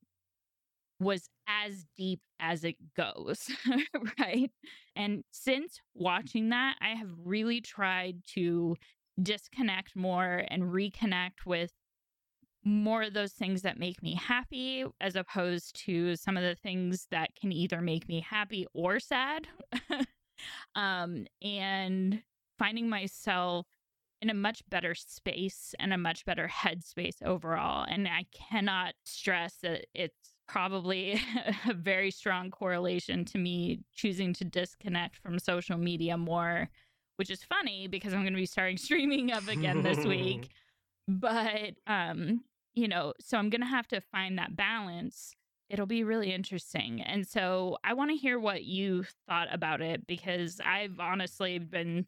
was 1.00 1.30
as 1.48 1.86
deep 1.98 2.22
as 2.40 2.64
it 2.64 2.76
goes. 2.96 3.50
right. 4.20 4.52
And 4.96 5.24
since 5.32 5.80
watching 5.94 6.50
that, 6.50 6.76
I 6.82 6.90
have 6.90 7.10
really 7.24 7.62
tried 7.62 8.18
to 8.34 8.76
disconnect 9.22 9.96
more 9.96 10.44
and 10.50 10.64
reconnect 10.64 11.46
with 11.46 11.72
more 12.64 13.04
of 13.04 13.14
those 13.14 13.34
things 13.34 13.62
that 13.62 13.80
make 13.80 14.04
me 14.04 14.16
happy 14.16 14.86
as 15.00 15.16
opposed 15.16 15.80
to 15.86 16.16
some 16.16 16.36
of 16.36 16.44
the 16.44 16.56
things 16.56 17.08
that 17.12 17.30
can 17.40 17.52
either 17.52 17.82
make 17.82 18.08
me 18.08 18.22
happy 18.22 18.66
or 18.74 19.00
sad 19.00 19.48
um 20.76 21.26
and 21.42 22.22
finding 22.58 22.90
myself 22.90 23.66
in 24.22 24.30
a 24.30 24.34
much 24.34 24.62
better 24.70 24.94
space 24.94 25.74
and 25.80 25.94
a 25.94 25.98
much 25.98 26.26
better 26.26 26.50
headspace 26.50 27.22
overall 27.24 27.86
and 27.90 28.08
i 28.08 28.26
cannot 28.34 28.94
stress 29.06 29.56
that 29.62 29.86
it's 29.94 30.34
probably 30.50 31.22
a 31.70 31.74
very 31.74 32.10
strong 32.12 32.50
correlation 32.50 33.24
to 33.24 33.38
me 33.38 33.80
choosing 33.94 34.34
to 34.34 34.44
disconnect 34.44 35.18
from 35.18 35.38
social 35.40 35.78
media 35.78 36.18
more 36.18 36.68
which 37.18 37.30
is 37.30 37.44
funny 37.44 37.88
because 37.88 38.14
i'm 38.14 38.22
going 38.22 38.34
to 38.34 38.38
be 38.38 38.46
starting 38.46 38.78
streaming 38.90 39.32
up 39.32 39.48
again 39.48 39.84
this 39.84 40.04
week 40.06 40.50
but 41.08 41.76
um 41.88 42.42
you 42.74 42.88
know 42.88 43.14
so 43.22 43.38
i'm 43.38 43.50
gonna 43.50 43.66
have 43.66 43.88
to 43.88 44.02
find 44.02 44.38
that 44.38 44.56
balance 44.56 45.36
it'll 45.70 45.86
be 45.86 46.04
really 46.04 46.34
interesting 46.34 47.00
and 47.02 47.28
so 47.28 47.78
i 47.84 47.94
want 47.94 48.10
to 48.10 48.18
hear 48.18 48.40
what 48.40 48.64
you 48.64 49.06
thought 49.28 49.48
about 49.52 49.82
it 49.82 50.08
because 50.08 50.60
i've 50.66 51.00
honestly 51.00 51.60
been 51.60 52.06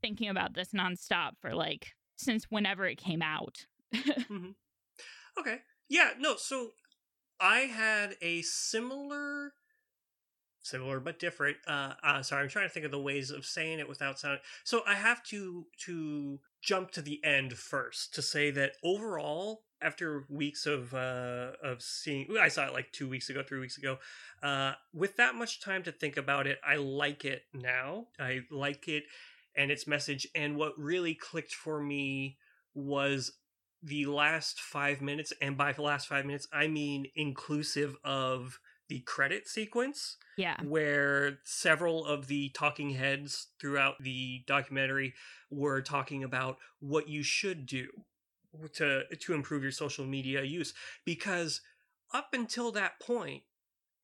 thinking 0.00 0.28
about 0.28 0.54
this 0.54 0.70
nonstop 0.70 1.32
for 1.40 1.54
like 1.54 1.94
since 2.16 2.44
whenever 2.44 2.86
it 2.86 2.96
came 2.98 3.20
out 3.20 3.66
Mhm. 3.92 4.54
Okay. 5.38 5.58
Yeah, 5.88 6.10
no, 6.18 6.36
so 6.36 6.70
I 7.40 7.60
had 7.60 8.16
a 8.20 8.42
similar 8.42 9.54
similar 10.62 11.00
but 11.00 11.18
different 11.18 11.56
uh, 11.66 11.94
uh 12.02 12.22
sorry 12.22 12.42
i'm 12.42 12.48
trying 12.48 12.68
to 12.68 12.72
think 12.72 12.84
of 12.84 12.92
the 12.92 13.00
ways 13.00 13.30
of 13.30 13.46
saying 13.46 13.78
it 13.78 13.88
without 13.88 14.18
sounding 14.18 14.40
so 14.64 14.82
i 14.86 14.94
have 14.94 15.22
to 15.22 15.66
to 15.78 16.38
jump 16.60 16.90
to 16.90 17.00
the 17.00 17.18
end 17.24 17.54
first 17.54 18.14
to 18.14 18.20
say 18.20 18.50
that 18.50 18.72
overall 18.84 19.62
after 19.80 20.26
weeks 20.28 20.66
of 20.66 20.92
uh 20.92 21.52
of 21.62 21.80
seeing 21.80 22.26
i 22.38 22.48
saw 22.48 22.66
it 22.66 22.74
like 22.74 22.92
two 22.92 23.08
weeks 23.08 23.30
ago 23.30 23.42
three 23.42 23.58
weeks 23.58 23.78
ago 23.78 23.98
uh 24.42 24.72
with 24.92 25.16
that 25.16 25.34
much 25.34 25.60
time 25.60 25.82
to 25.82 25.90
think 25.90 26.16
about 26.16 26.46
it 26.46 26.58
i 26.62 26.76
like 26.76 27.24
it 27.24 27.42
now 27.54 28.06
i 28.18 28.40
like 28.50 28.86
it 28.86 29.04
and 29.56 29.70
its 29.70 29.86
message 29.86 30.26
and 30.34 30.56
what 30.56 30.78
really 30.78 31.14
clicked 31.14 31.54
for 31.54 31.80
me 31.80 32.36
was 32.74 33.32
the 33.82 34.06
last 34.06 34.60
five 34.60 35.00
minutes 35.00 35.32
and 35.40 35.56
by 35.56 35.72
the 35.72 35.82
last 35.82 36.06
five 36.08 36.24
minutes 36.24 36.46
i 36.52 36.66
mean 36.66 37.06
inclusive 37.14 37.96
of 38.04 38.58
the 38.88 39.00
credit 39.00 39.46
sequence 39.46 40.16
yeah. 40.36 40.56
where 40.64 41.38
several 41.44 42.04
of 42.04 42.26
the 42.26 42.48
talking 42.50 42.90
heads 42.90 43.48
throughout 43.60 43.94
the 44.00 44.42
documentary 44.46 45.14
were 45.50 45.80
talking 45.80 46.24
about 46.24 46.58
what 46.80 47.08
you 47.08 47.22
should 47.22 47.66
do 47.66 47.86
to 48.74 49.02
to 49.20 49.32
improve 49.32 49.62
your 49.62 49.72
social 49.72 50.04
media 50.04 50.42
use 50.42 50.74
because 51.04 51.60
up 52.12 52.30
until 52.32 52.72
that 52.72 52.98
point 53.00 53.44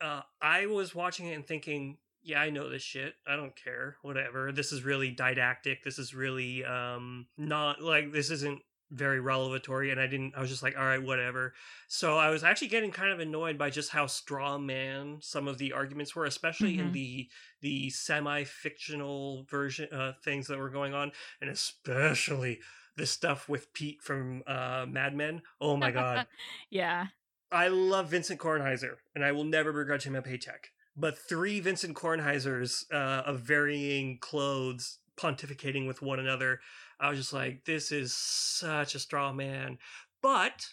uh, 0.00 0.20
i 0.40 0.66
was 0.66 0.94
watching 0.94 1.26
it 1.26 1.34
and 1.34 1.46
thinking 1.46 1.98
yeah 2.22 2.40
i 2.40 2.50
know 2.50 2.68
this 2.68 2.82
shit. 2.82 3.14
I 3.26 3.36
don't 3.36 3.54
care. 3.56 3.96
Whatever. 4.02 4.52
This 4.52 4.72
is 4.72 4.82
really 4.84 5.10
didactic. 5.10 5.84
This 5.84 5.98
is 5.98 6.14
really 6.14 6.64
um 6.64 7.26
not 7.38 7.80
like 7.80 8.12
this 8.12 8.30
isn't 8.30 8.60
very 8.90 9.18
revelatory 9.20 9.90
and 9.90 10.01
i 10.01 10.07
didn't 10.07 10.33
i 10.37 10.40
was 10.40 10.49
just 10.49 10.62
like 10.62 10.77
all 10.79 10.85
right 10.85 11.03
whatever 11.03 11.53
so 11.88 12.16
i 12.16 12.31
was 12.31 12.44
actually 12.44 12.68
getting 12.68 12.92
kind 12.92 13.11
of 13.11 13.18
annoyed 13.18 13.59
by 13.59 13.68
just 13.68 13.90
how 13.90 14.07
straw 14.07 14.59
man 14.59 15.18
some 15.20 15.49
of 15.49 15.59
the 15.59 15.72
arguments 15.72 16.14
were 16.14 16.25
especially 16.25 16.79
in 16.79 16.90
Mhm. 16.90 16.92
the 16.92 17.29
the 17.62 17.90
semi-fictional 17.90 19.44
version 19.51 19.88
uh 19.92 20.12
things 20.25 20.46
that 20.46 20.59
were 20.59 20.70
going 20.70 20.94
on 20.94 21.12
and 21.40 21.51
especially 21.51 22.61
the 22.96 23.07
stuff 23.07 23.49
with 23.49 23.72
pete 23.72 24.01
from 24.03 24.42
uh 24.46 24.87
mad 24.88 25.14
men 25.14 25.42
oh 25.61 25.77
my 25.77 25.90
god 25.90 26.27
yeah 26.70 27.07
I 27.53 27.68
love 27.68 28.09
Vincent 28.11 28.40
Kartheiser, 28.40 28.96
and 29.14 29.25
I 29.25 29.31
will 29.31 29.44
never 29.44 29.72
begrudge 29.72 30.03
him 30.03 30.16
a 30.16 30.20
paycheck. 30.20 30.72
But 30.96 31.16
three 31.16 31.61
Vincent 31.61 31.96
Kartheisers 31.96 32.92
uh, 32.92 33.22
of 33.25 33.38
varying 33.40 34.18
clothes 34.18 34.99
pontificating 35.16 35.87
with 35.87 36.03
one 36.03 36.18
another, 36.18 36.59
I 36.98 37.11
was 37.11 37.18
just 37.18 37.32
like, 37.32 37.64
this 37.64 37.92
is 37.92 38.14
such 38.14 38.94
a 38.94 38.98
straw 38.98 39.32
man. 39.32 39.78
But 40.22 40.68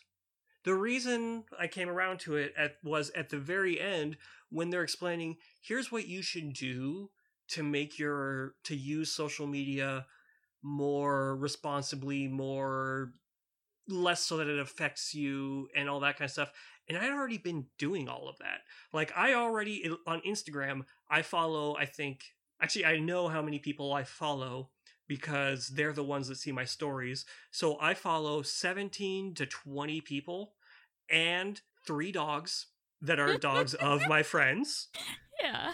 the 0.63 0.73
reason 0.73 1.43
I 1.59 1.67
came 1.67 1.89
around 1.89 2.19
to 2.21 2.37
it 2.37 2.53
at, 2.57 2.77
was 2.83 3.09
at 3.11 3.29
the 3.29 3.37
very 3.37 3.79
end 3.79 4.17
when 4.49 4.69
they're 4.69 4.83
explaining, 4.83 5.37
here's 5.61 5.91
what 5.91 6.07
you 6.07 6.21
should 6.21 6.53
do 6.53 7.09
to 7.49 7.63
make 7.63 7.99
your 7.99 8.55
to 8.63 8.75
use 8.75 9.11
social 9.11 9.47
media 9.47 10.05
more 10.61 11.35
responsibly, 11.35 12.27
more 12.27 13.11
less 13.89 14.21
so 14.21 14.37
that 14.37 14.47
it 14.47 14.59
affects 14.59 15.13
you 15.13 15.67
and 15.75 15.89
all 15.89 15.99
that 15.99 16.17
kind 16.17 16.27
of 16.27 16.31
stuff. 16.31 16.51
And 16.87 16.97
I'd 16.97 17.11
already 17.11 17.37
been 17.37 17.65
doing 17.77 18.07
all 18.07 18.29
of 18.29 18.37
that. 18.39 18.61
Like 18.93 19.11
I 19.15 19.33
already 19.33 19.91
on 20.07 20.21
Instagram, 20.21 20.83
I 21.09 21.21
follow, 21.21 21.75
I 21.75 21.85
think 21.85 22.23
actually 22.61 22.85
I 22.85 22.99
know 22.99 23.27
how 23.27 23.41
many 23.41 23.59
people 23.59 23.93
I 23.93 24.03
follow 24.03 24.69
because 25.07 25.67
they're 25.69 25.93
the 25.93 26.03
ones 26.03 26.27
that 26.27 26.37
see 26.37 26.51
my 26.51 26.65
stories. 26.65 27.25
So 27.51 27.77
I 27.81 27.93
follow 27.93 28.41
17 28.41 29.33
to 29.35 29.45
20 29.45 30.01
people 30.01 30.53
and 31.09 31.59
three 31.85 32.11
dogs 32.11 32.67
that 33.01 33.19
are 33.19 33.37
dogs 33.37 33.73
of 33.91 34.01
my 34.07 34.23
friends 34.23 34.87
Yeah. 35.41 35.73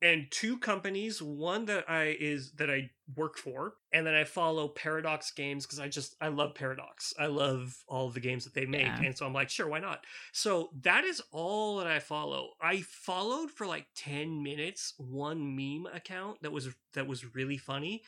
and 0.00 0.26
two 0.30 0.56
companies 0.58 1.20
one 1.20 1.64
that 1.64 1.90
i 1.90 2.16
is 2.20 2.52
that 2.52 2.70
i 2.70 2.88
work 3.16 3.36
for 3.36 3.74
and 3.92 4.06
then 4.06 4.14
i 4.14 4.22
follow 4.22 4.68
paradox 4.68 5.32
games 5.32 5.66
because 5.66 5.80
i 5.80 5.88
just 5.88 6.14
i 6.20 6.28
love 6.28 6.54
paradox 6.54 7.12
i 7.18 7.26
love 7.26 7.76
all 7.88 8.08
the 8.10 8.20
games 8.20 8.44
that 8.44 8.54
they 8.54 8.64
make 8.66 8.82
Yeah. 8.86 9.02
and 9.02 9.18
so 9.18 9.26
i'm 9.26 9.34
like 9.34 9.50
sure 9.50 9.66
why 9.68 9.80
not 9.80 10.04
so 10.32 10.70
that 10.82 11.04
is 11.04 11.20
all 11.32 11.78
that 11.78 11.88
i 11.88 11.98
follow 11.98 12.50
i 12.62 12.82
followed 12.82 13.50
for 13.50 13.66
like 13.66 13.86
10 13.96 14.40
minutes 14.42 14.94
one 14.96 15.56
meme 15.56 15.92
account 15.92 16.40
that 16.42 16.52
was 16.52 16.68
that 16.94 17.08
was 17.08 17.34
really 17.34 17.58
funny 17.58 18.02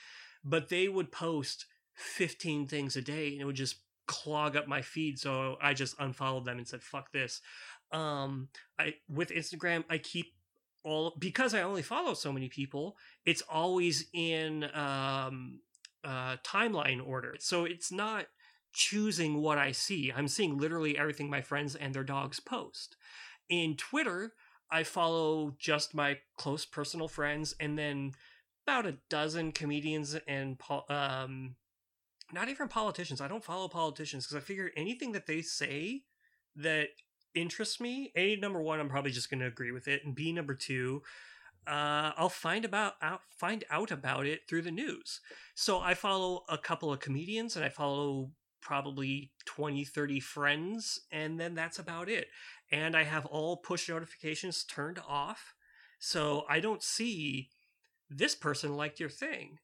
but 0.44 0.68
they 0.68 0.88
would 0.88 1.12
post 1.12 1.66
15 1.94 2.66
things 2.66 2.96
a 2.96 3.02
day 3.02 3.32
and 3.32 3.40
it 3.40 3.44
would 3.44 3.56
just 3.56 3.76
clog 4.06 4.56
up 4.56 4.66
my 4.66 4.82
feed 4.82 5.18
so 5.18 5.56
i 5.62 5.72
just 5.72 5.94
unfollowed 5.98 6.44
them 6.44 6.58
and 6.58 6.66
said 6.66 6.82
fuck 6.82 7.12
this 7.12 7.40
um 7.92 8.48
i 8.78 8.94
with 9.08 9.30
instagram 9.30 9.84
i 9.88 9.96
keep 9.96 10.32
all 10.84 11.14
because 11.18 11.54
I 11.54 11.62
only 11.62 11.82
follow 11.82 12.14
so 12.14 12.32
many 12.32 12.48
people, 12.48 12.96
it's 13.24 13.42
always 13.42 14.06
in 14.12 14.64
um, 14.74 15.60
uh, 16.04 16.36
timeline 16.44 17.06
order. 17.06 17.36
So 17.38 17.64
it's 17.64 17.92
not 17.92 18.26
choosing 18.72 19.40
what 19.40 19.58
I 19.58 19.72
see. 19.72 20.12
I'm 20.14 20.28
seeing 20.28 20.58
literally 20.58 20.96
everything 20.96 21.30
my 21.30 21.42
friends 21.42 21.74
and 21.74 21.94
their 21.94 22.04
dogs 22.04 22.40
post. 22.40 22.96
In 23.48 23.76
Twitter, 23.76 24.32
I 24.70 24.82
follow 24.82 25.54
just 25.58 25.94
my 25.94 26.18
close 26.36 26.64
personal 26.64 27.08
friends 27.08 27.54
and 27.60 27.78
then 27.78 28.12
about 28.66 28.86
a 28.86 28.98
dozen 29.08 29.52
comedians 29.52 30.16
and 30.26 30.60
um, 30.88 31.56
not 32.32 32.48
even 32.48 32.68
politicians. 32.68 33.20
I 33.20 33.28
don't 33.28 33.44
follow 33.44 33.68
politicians 33.68 34.26
because 34.26 34.42
I 34.42 34.46
figure 34.46 34.70
anything 34.76 35.12
that 35.12 35.26
they 35.26 35.42
say 35.42 36.02
that 36.56 36.88
interests 37.34 37.80
me 37.80 38.12
a 38.16 38.36
number 38.36 38.60
one 38.60 38.80
i'm 38.80 38.88
probably 38.88 39.10
just 39.10 39.30
going 39.30 39.40
to 39.40 39.46
agree 39.46 39.72
with 39.72 39.88
it 39.88 40.04
and 40.04 40.14
b 40.14 40.32
number 40.32 40.54
two 40.54 41.02
uh, 41.66 42.10
i'll 42.16 42.28
find 42.28 42.64
about 42.64 42.94
out, 43.00 43.20
find 43.30 43.64
out 43.70 43.90
about 43.92 44.26
it 44.26 44.40
through 44.48 44.62
the 44.62 44.70
news. 44.70 45.20
So 45.54 45.78
i 45.78 45.94
follow 45.94 46.42
a 46.48 46.58
couple 46.58 46.92
of 46.92 46.98
comedians 47.00 47.54
and 47.54 47.64
i 47.64 47.68
follow 47.68 48.30
probably 48.60 49.30
20 49.44 49.84
30 49.84 50.20
friends 50.20 51.00
and 51.12 51.38
then 51.38 51.54
that's 51.54 51.78
about 51.78 52.08
it. 52.08 52.26
And 52.72 52.96
i 52.96 53.04
have 53.04 53.26
all 53.26 53.56
push 53.58 53.88
notifications 53.88 54.64
turned 54.64 55.00
off. 55.06 55.54
So 56.00 56.44
i 56.48 56.58
don't 56.58 56.82
see 56.82 57.50
this 58.16 58.34
person 58.34 58.76
liked 58.76 59.00
your 59.00 59.08
thing 59.08 59.58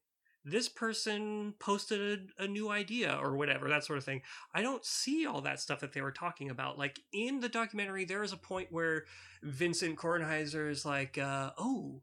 this 0.45 0.69
person 0.69 1.53
posted 1.59 2.31
a, 2.39 2.43
a 2.43 2.47
new 2.47 2.69
idea 2.69 3.13
or 3.21 3.35
whatever 3.35 3.67
that 3.69 3.83
sort 3.83 3.97
of 3.99 4.05
thing 4.05 4.21
I 4.53 4.61
don't 4.61 4.85
see 4.85 5.25
all 5.25 5.41
that 5.41 5.59
stuff 5.59 5.81
that 5.81 5.91
they 5.93 6.01
were 6.01 6.13
talking 6.13 6.49
about. 6.49 6.79
Like 6.79 7.01
in 7.11 7.41
the 7.41 7.49
documentary, 7.49 8.05
there 8.05 8.23
is 8.23 8.31
a 8.31 8.37
point 8.37 8.69
where 8.71 9.03
Vincent 9.43 9.97
Kartheiser 9.97 10.69
is 10.69 10.85
like, 10.85 11.17
uh, 11.17 11.51
"Oh, 11.57 12.01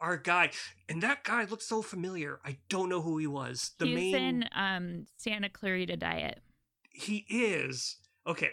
our 0.00 0.16
guy," 0.16 0.50
and 0.88 1.00
that 1.02 1.22
guy 1.22 1.44
looks 1.44 1.64
so 1.64 1.80
familiar. 1.80 2.40
I 2.44 2.58
don't 2.68 2.88
know 2.88 3.02
who 3.02 3.18
he 3.18 3.28
was. 3.28 3.70
The 3.78 3.86
He's 3.86 3.94
main 3.94 4.14
in 4.16 4.44
um 4.54 5.06
Santa 5.16 5.48
Clarita 5.48 5.96
Diet. 5.96 6.42
he 6.90 7.24
is 7.30 7.96
okay. 8.26 8.50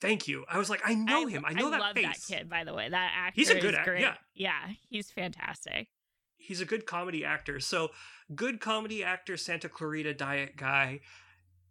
Thank 0.00 0.28
you. 0.28 0.44
I 0.46 0.58
was 0.58 0.68
like, 0.68 0.82
I 0.84 0.94
know 0.94 1.26
him. 1.26 1.44
I 1.46 1.54
know 1.54 1.70
that 1.70 1.80
I 1.80 1.86
love 1.86 1.94
face. 1.96 2.26
that 2.28 2.36
kid, 2.36 2.50
by 2.50 2.64
the 2.64 2.74
way. 2.74 2.90
That 2.90 3.12
actor 3.16 3.32
He's 3.40 3.48
a 3.48 3.54
good 3.54 3.72
is 3.72 3.74
act- 3.76 3.86
great. 3.88 4.02
yeah. 4.02 4.14
Yeah, 4.34 4.68
he's 4.90 5.10
fantastic. 5.10 5.88
He's 6.36 6.60
a 6.60 6.66
good 6.66 6.86
comedy 6.86 7.24
actor. 7.24 7.60
So, 7.60 7.90
good 8.34 8.60
comedy 8.60 9.02
actor, 9.04 9.36
Santa 9.36 9.68
Clarita 9.68 10.14
Diet 10.14 10.56
guy. 10.56 11.00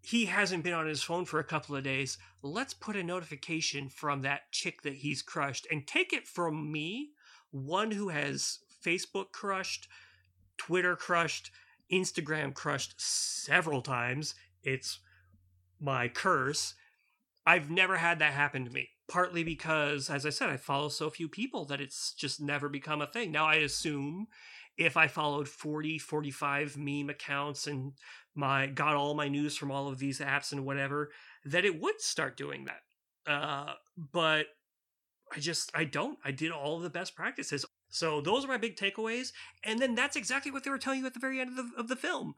He 0.01 0.25
hasn't 0.25 0.63
been 0.63 0.73
on 0.73 0.87
his 0.87 1.01
phone 1.01 1.25
for 1.25 1.39
a 1.39 1.45
couple 1.45 1.75
of 1.75 1.83
days. 1.83 2.17
Let's 2.41 2.73
put 2.73 2.97
a 2.97 3.03
notification 3.03 3.87
from 3.89 4.21
that 4.21 4.51
chick 4.51 4.81
that 4.81 4.95
he's 4.95 5.21
crushed 5.21 5.65
and 5.71 5.87
take 5.87 6.11
it 6.11 6.27
from 6.27 6.71
me, 6.71 7.11
one 7.51 7.91
who 7.91 8.09
has 8.09 8.59
Facebook 8.83 9.31
crushed, 9.31 9.87
Twitter 10.57 10.95
crushed, 10.95 11.51
Instagram 11.91 12.53
crushed 12.53 12.99
several 12.99 13.81
times. 13.81 14.35
It's 14.61 14.99
my 15.79 16.07
curse. 16.07 16.73
I've 17.45 17.69
never 17.69 17.97
had 17.97 18.19
that 18.19 18.33
happen 18.33 18.65
to 18.65 18.71
me. 18.71 18.89
Partly 19.09 19.43
because, 19.43 20.09
as 20.09 20.25
I 20.25 20.29
said, 20.29 20.49
I 20.49 20.57
follow 20.57 20.89
so 20.89 21.09
few 21.09 21.27
people 21.27 21.65
that 21.65 21.81
it's 21.81 22.13
just 22.13 22.41
never 22.41 22.69
become 22.69 23.01
a 23.01 23.07
thing. 23.07 23.31
Now, 23.31 23.45
I 23.45 23.55
assume 23.55 24.27
if 24.77 24.95
I 24.97 25.07
followed 25.07 25.47
40, 25.47 25.99
45 25.99 26.77
meme 26.77 27.09
accounts 27.09 27.67
and 27.67 27.93
my 28.33 28.67
got 28.67 28.95
all 28.95 29.13
my 29.13 29.27
news 29.27 29.55
from 29.57 29.71
all 29.71 29.87
of 29.87 29.99
these 29.99 30.19
apps 30.19 30.51
and 30.51 30.65
whatever, 30.65 31.11
that 31.45 31.65
it 31.65 31.79
would 31.79 32.01
start 32.01 32.37
doing 32.37 32.65
that. 32.65 33.31
Uh, 33.31 33.73
but 33.97 34.47
I 35.35 35.39
just 35.39 35.71
I 35.73 35.83
don't. 35.83 36.17
I 36.23 36.31
did 36.31 36.51
all 36.51 36.79
the 36.79 36.89
best 36.89 37.15
practices. 37.15 37.65
So 37.89 38.21
those 38.21 38.45
are 38.45 38.47
my 38.47 38.57
big 38.57 38.75
takeaways. 38.75 39.33
And 39.63 39.79
then 39.79 39.95
that's 39.95 40.15
exactly 40.15 40.51
what 40.51 40.63
they 40.63 40.71
were 40.71 40.77
telling 40.77 41.01
you 41.01 41.05
at 41.05 41.13
the 41.13 41.19
very 41.19 41.39
end 41.39 41.49
of 41.49 41.55
the 41.57 41.79
of 41.79 41.87
the 41.87 41.95
film. 41.95 42.35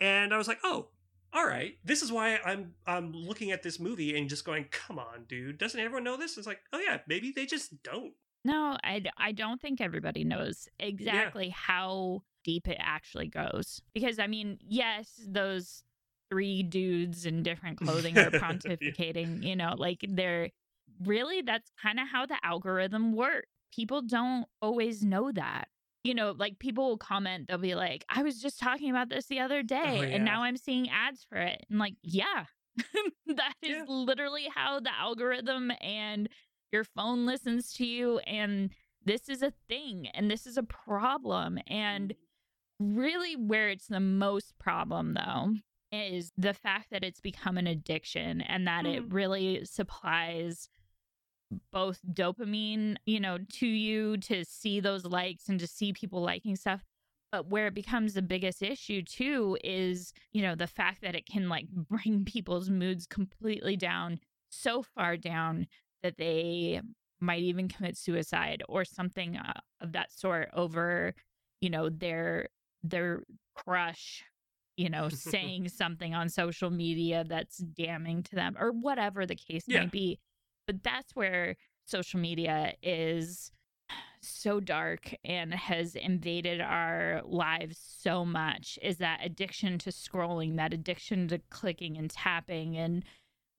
And 0.00 0.34
I 0.34 0.38
was 0.38 0.48
like, 0.48 0.60
oh, 0.62 0.88
all 1.32 1.46
right. 1.46 1.76
This 1.84 2.02
is 2.02 2.10
why 2.10 2.38
I'm 2.44 2.74
I'm 2.86 3.12
looking 3.12 3.50
at 3.50 3.62
this 3.62 3.78
movie 3.78 4.16
and 4.16 4.28
just 4.28 4.44
going, 4.44 4.66
come 4.70 4.98
on, 4.98 5.24
dude. 5.28 5.58
Doesn't 5.58 5.78
everyone 5.80 6.04
know 6.04 6.16
this? 6.16 6.36
It's 6.38 6.46
like, 6.46 6.60
oh 6.72 6.78
yeah, 6.78 6.98
maybe 7.06 7.32
they 7.34 7.46
just 7.46 7.82
don't. 7.82 8.12
No, 8.44 8.76
I, 8.84 9.02
I 9.18 9.32
don't 9.32 9.60
think 9.60 9.80
everybody 9.80 10.24
knows 10.24 10.68
exactly 10.78 11.48
how 11.50 12.22
deep 12.44 12.68
it 12.68 12.78
actually 12.80 13.26
goes. 13.26 13.82
Because, 13.92 14.18
I 14.18 14.26
mean, 14.28 14.58
yes, 14.66 15.20
those 15.26 15.82
three 16.30 16.62
dudes 16.62 17.26
in 17.26 17.42
different 17.42 17.78
clothing 17.82 18.16
are 18.16 18.30
Yeah. 18.32 18.38
pontificating, 18.40 19.42
you 19.42 19.56
know, 19.56 19.74
like 19.76 20.04
they're 20.08 20.50
really, 21.04 21.42
that's 21.42 21.70
kind 21.82 21.98
of 21.98 22.06
how 22.08 22.26
the 22.26 22.36
algorithm 22.42 23.12
works. 23.12 23.48
People 23.74 24.02
don't 24.02 24.46
always 24.62 25.02
know 25.04 25.30
that. 25.32 25.68
You 26.08 26.14
know, 26.14 26.34
like 26.34 26.58
people 26.58 26.88
will 26.88 26.96
comment, 26.96 27.48
they'll 27.48 27.58
be 27.58 27.74
like, 27.74 28.02
I 28.08 28.22
was 28.22 28.40
just 28.40 28.58
talking 28.58 28.88
about 28.88 29.10
this 29.10 29.26
the 29.26 29.40
other 29.40 29.62
day 29.62 29.98
Oh, 29.98 30.02
yeah. 30.02 30.16
and 30.16 30.24
now 30.24 30.42
I'm 30.42 30.56
seeing 30.56 30.88
ads 30.88 31.22
for 31.28 31.36
it. 31.36 31.66
And 31.68 31.78
like, 31.78 31.96
yeah, 32.02 32.46
that 33.26 33.52
is 33.60 33.76
Yeah. 33.76 33.84
literally 33.86 34.48
how 34.54 34.80
the 34.80 34.90
algorithm 34.98 35.70
and 35.82 36.30
your 36.72 36.84
phone 36.84 37.26
listens 37.26 37.74
to 37.74 37.84
you 37.84 38.20
and 38.20 38.70
this 39.04 39.28
is 39.28 39.42
a 39.42 39.52
thing 39.68 40.06
and 40.14 40.30
this 40.30 40.46
is 40.46 40.56
a 40.56 40.62
problem 40.62 41.58
and 41.66 42.14
really 42.80 43.36
where 43.36 43.68
it's 43.68 43.88
the 43.88 44.00
most 44.00 44.58
problem 44.58 45.12
though 45.12 45.52
is 45.92 46.32
the 46.38 46.54
fact 46.54 46.86
that 46.90 47.04
it's 47.04 47.20
become 47.20 47.58
an 47.58 47.66
addiction 47.66 48.40
and 48.40 48.66
that 48.66 48.86
it 48.86 49.02
Mhm. 49.02 49.12
really 49.12 49.64
supplies 49.66 50.70
both 51.72 51.98
dopamine 52.12 52.96
you 53.06 53.18
know 53.18 53.38
to 53.50 53.66
you 53.66 54.16
to 54.18 54.44
see 54.44 54.80
those 54.80 55.04
likes 55.04 55.48
and 55.48 55.58
to 55.60 55.66
see 55.66 55.92
people 55.92 56.20
liking 56.20 56.54
stuff 56.56 56.82
but 57.32 57.46
where 57.48 57.66
it 57.66 57.74
becomes 57.74 58.14
the 58.14 58.22
biggest 58.22 58.62
issue 58.62 59.02
too 59.02 59.56
is 59.64 60.12
you 60.32 60.42
know 60.42 60.54
the 60.54 60.66
fact 60.66 61.00
that 61.02 61.14
it 61.14 61.26
can 61.26 61.48
like 61.48 61.66
bring 61.72 62.24
people's 62.24 62.68
moods 62.68 63.06
completely 63.06 63.76
down 63.76 64.18
so 64.50 64.82
far 64.82 65.16
down 65.16 65.66
that 66.02 66.16
they 66.18 66.80
might 67.20 67.42
even 67.42 67.66
commit 67.68 67.96
suicide 67.96 68.62
or 68.68 68.84
something 68.84 69.36
uh, 69.36 69.52
of 69.80 69.92
that 69.92 70.12
sort 70.12 70.48
over 70.54 71.14
you 71.60 71.70
know 71.70 71.88
their 71.88 72.48
their 72.82 73.22
crush 73.54 74.22
you 74.76 74.88
know 74.88 75.08
saying 75.08 75.68
something 75.68 76.14
on 76.14 76.28
social 76.28 76.70
media 76.70 77.24
that's 77.26 77.56
damning 77.58 78.22
to 78.22 78.34
them 78.34 78.54
or 78.60 78.70
whatever 78.70 79.24
the 79.26 79.34
case 79.34 79.64
Yeah. 79.66 79.80
may 79.80 79.86
be 79.86 80.18
but 80.68 80.84
that's 80.84 81.16
where 81.16 81.56
social 81.86 82.20
media 82.20 82.74
is 82.82 83.50
so 84.20 84.60
dark 84.60 85.14
and 85.24 85.54
has 85.54 85.96
invaded 85.96 86.60
our 86.60 87.22
lives 87.24 87.78
so 88.00 88.24
much 88.24 88.78
is 88.82 88.98
that 88.98 89.20
addiction 89.24 89.78
to 89.78 89.90
scrolling 89.90 90.56
that 90.56 90.72
addiction 90.74 91.26
to 91.28 91.38
clicking 91.50 91.96
and 91.96 92.10
tapping 92.10 92.76
and 92.76 93.04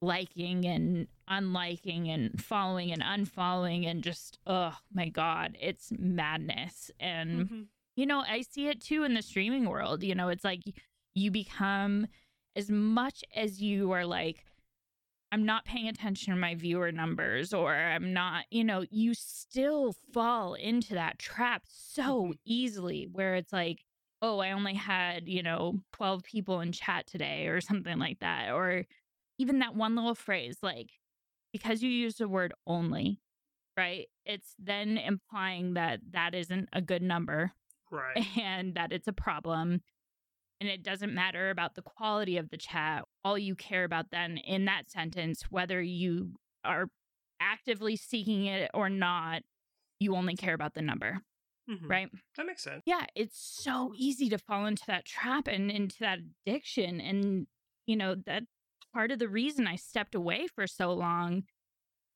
liking 0.01 0.65
and 0.65 1.07
unliking 1.29 2.07
and 2.09 2.41
following 2.41 2.91
and 2.93 3.01
unfollowing 3.01 3.85
and 3.89 4.03
just 4.03 4.37
oh 4.47 4.73
my 4.93 5.09
god 5.09 5.57
it's 5.59 5.91
madness 5.97 6.91
and 6.99 7.49
Mhm. 7.49 7.65
you 7.95 8.05
know 8.05 8.19
i 8.27 8.41
see 8.41 8.67
it 8.67 8.79
too 8.81 9.03
in 9.03 9.13
the 9.15 9.21
streaming 9.21 9.65
world 9.67 10.03
you 10.03 10.13
know 10.15 10.29
it's 10.29 10.43
like 10.45 10.61
you 11.15 11.31
become 11.31 12.07
as 12.55 12.69
much 12.69 13.23
as 13.35 13.61
you 13.61 13.91
are 13.91 14.05
like 14.05 14.45
i'm 15.31 15.45
not 15.45 15.65
paying 15.65 15.87
attention 15.87 16.33
to 16.33 16.39
my 16.39 16.55
viewer 16.55 16.91
numbers 16.91 17.53
or 17.53 17.73
i'm 17.75 18.13
not 18.13 18.45
you 18.49 18.63
know 18.63 18.83
you 18.89 19.13
still 19.13 19.93
fall 20.13 20.53
into 20.55 20.93
that 20.93 21.19
trap 21.19 21.63
so 21.67 22.27
Mhm. 22.27 22.39
easily 22.45 23.07
where 23.11 23.35
it's 23.35 23.53
like 23.53 23.85
oh 24.21 24.39
i 24.39 24.51
only 24.51 24.73
had 24.73 25.27
you 25.27 25.43
know 25.43 25.79
12 25.93 26.23
people 26.23 26.59
in 26.61 26.71
chat 26.71 27.07
today 27.07 27.47
or 27.47 27.61
something 27.61 27.97
like 27.99 28.19
that 28.19 28.51
or 28.51 28.85
even 29.37 29.59
that 29.59 29.75
one 29.75 29.95
little 29.95 30.15
phrase 30.15 30.57
like 30.61 30.91
because 31.53 31.81
you 31.81 31.89
use 31.89 32.15
the 32.15 32.27
word 32.27 32.53
only 32.67 33.21
right 33.77 34.07
it's 34.25 34.55
then 34.59 34.97
implying 34.97 35.73
that 35.75 35.99
that 36.11 36.35
isn't 36.35 36.69
a 36.73 36.81
good 36.81 37.01
number 37.01 37.51
Right. 37.91 38.25
and 38.39 38.75
that 38.75 38.91
it's 38.91 39.07
a 39.07 39.13
problem 39.13 39.81
and 40.59 40.69
it 40.69 40.83
doesn't 40.83 41.13
matter 41.13 41.49
about 41.49 41.75
the 41.75 41.81
quality 41.81 42.37
of 42.37 42.49
the 42.49 42.57
chat. 42.57 43.05
All 43.23 43.37
you 43.37 43.55
care 43.55 43.83
about 43.83 44.11
then 44.11 44.37
in 44.37 44.65
that 44.65 44.89
sentence, 44.89 45.43
whether 45.49 45.81
you 45.81 46.35
are 46.63 46.89
actively 47.39 47.95
seeking 47.95 48.45
it 48.45 48.69
or 48.73 48.89
not, 48.89 49.43
you 49.99 50.15
only 50.15 50.35
care 50.35 50.53
about 50.55 50.73
the 50.75 50.81
number, 50.81 51.21
Mhm. 51.67 51.89
right? 51.89 52.09
That 52.35 52.45
makes 52.47 52.63
sense. 52.63 52.83
Yeah, 52.85 53.05
it's 53.15 53.37
so 53.39 53.93
easy 53.95 54.29
to 54.29 54.37
fall 54.37 54.65
into 54.65 54.83
that 54.87 55.05
trap 55.05 55.47
and 55.47 55.69
into 55.69 55.97
that 55.99 56.19
addiction. 56.19 56.99
And, 57.01 57.47
you 57.85 57.95
know, 57.95 58.15
that 58.25 58.43
part 58.93 59.11
of 59.11 59.19
the 59.19 59.29
reason 59.29 59.67
I 59.67 59.75
stepped 59.75 60.15
away 60.15 60.47
for 60.47 60.65
so 60.67 60.93
long 60.93 61.43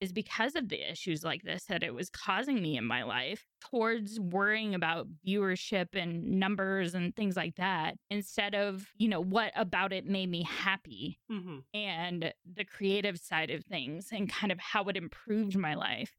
is 0.04 0.12
because 0.12 0.56
of 0.56 0.68
the 0.70 0.92
issues 0.92 1.24
like 1.24 1.44
this 1.44 1.64
that 1.66 1.82
it 1.82 1.94
was 1.94 2.10
causing 2.10 2.62
me 2.62 2.78
in 2.78 2.84
my 2.86 3.04
life 3.04 3.46
towards 3.62 4.20
worrying 4.20 4.76
about 4.76 5.08
viewership 5.26 5.88
and 5.94 6.24
numbers 6.40 6.94
and 6.94 7.16
things 7.16 7.38
like 7.38 7.56
that 7.56 7.96
instead 8.10 8.54
of, 8.54 8.90
you 8.98 9.08
know, 9.08 9.22
what 9.22 9.54
about 9.56 9.94
it 9.94 10.06
made 10.06 10.30
me 10.30 10.44
happy 10.44 11.20
hmm 11.30 11.60
and 11.74 12.34
the 12.46 12.66
creative 12.66 13.18
side 13.18 13.50
of 13.50 13.64
things 13.66 14.10
and 14.12 14.30
kind 14.30 14.52
of 14.52 14.60
how 14.60 14.84
it 14.86 14.98
improved 14.98 15.58
my 15.58 15.74
life. 15.74 16.12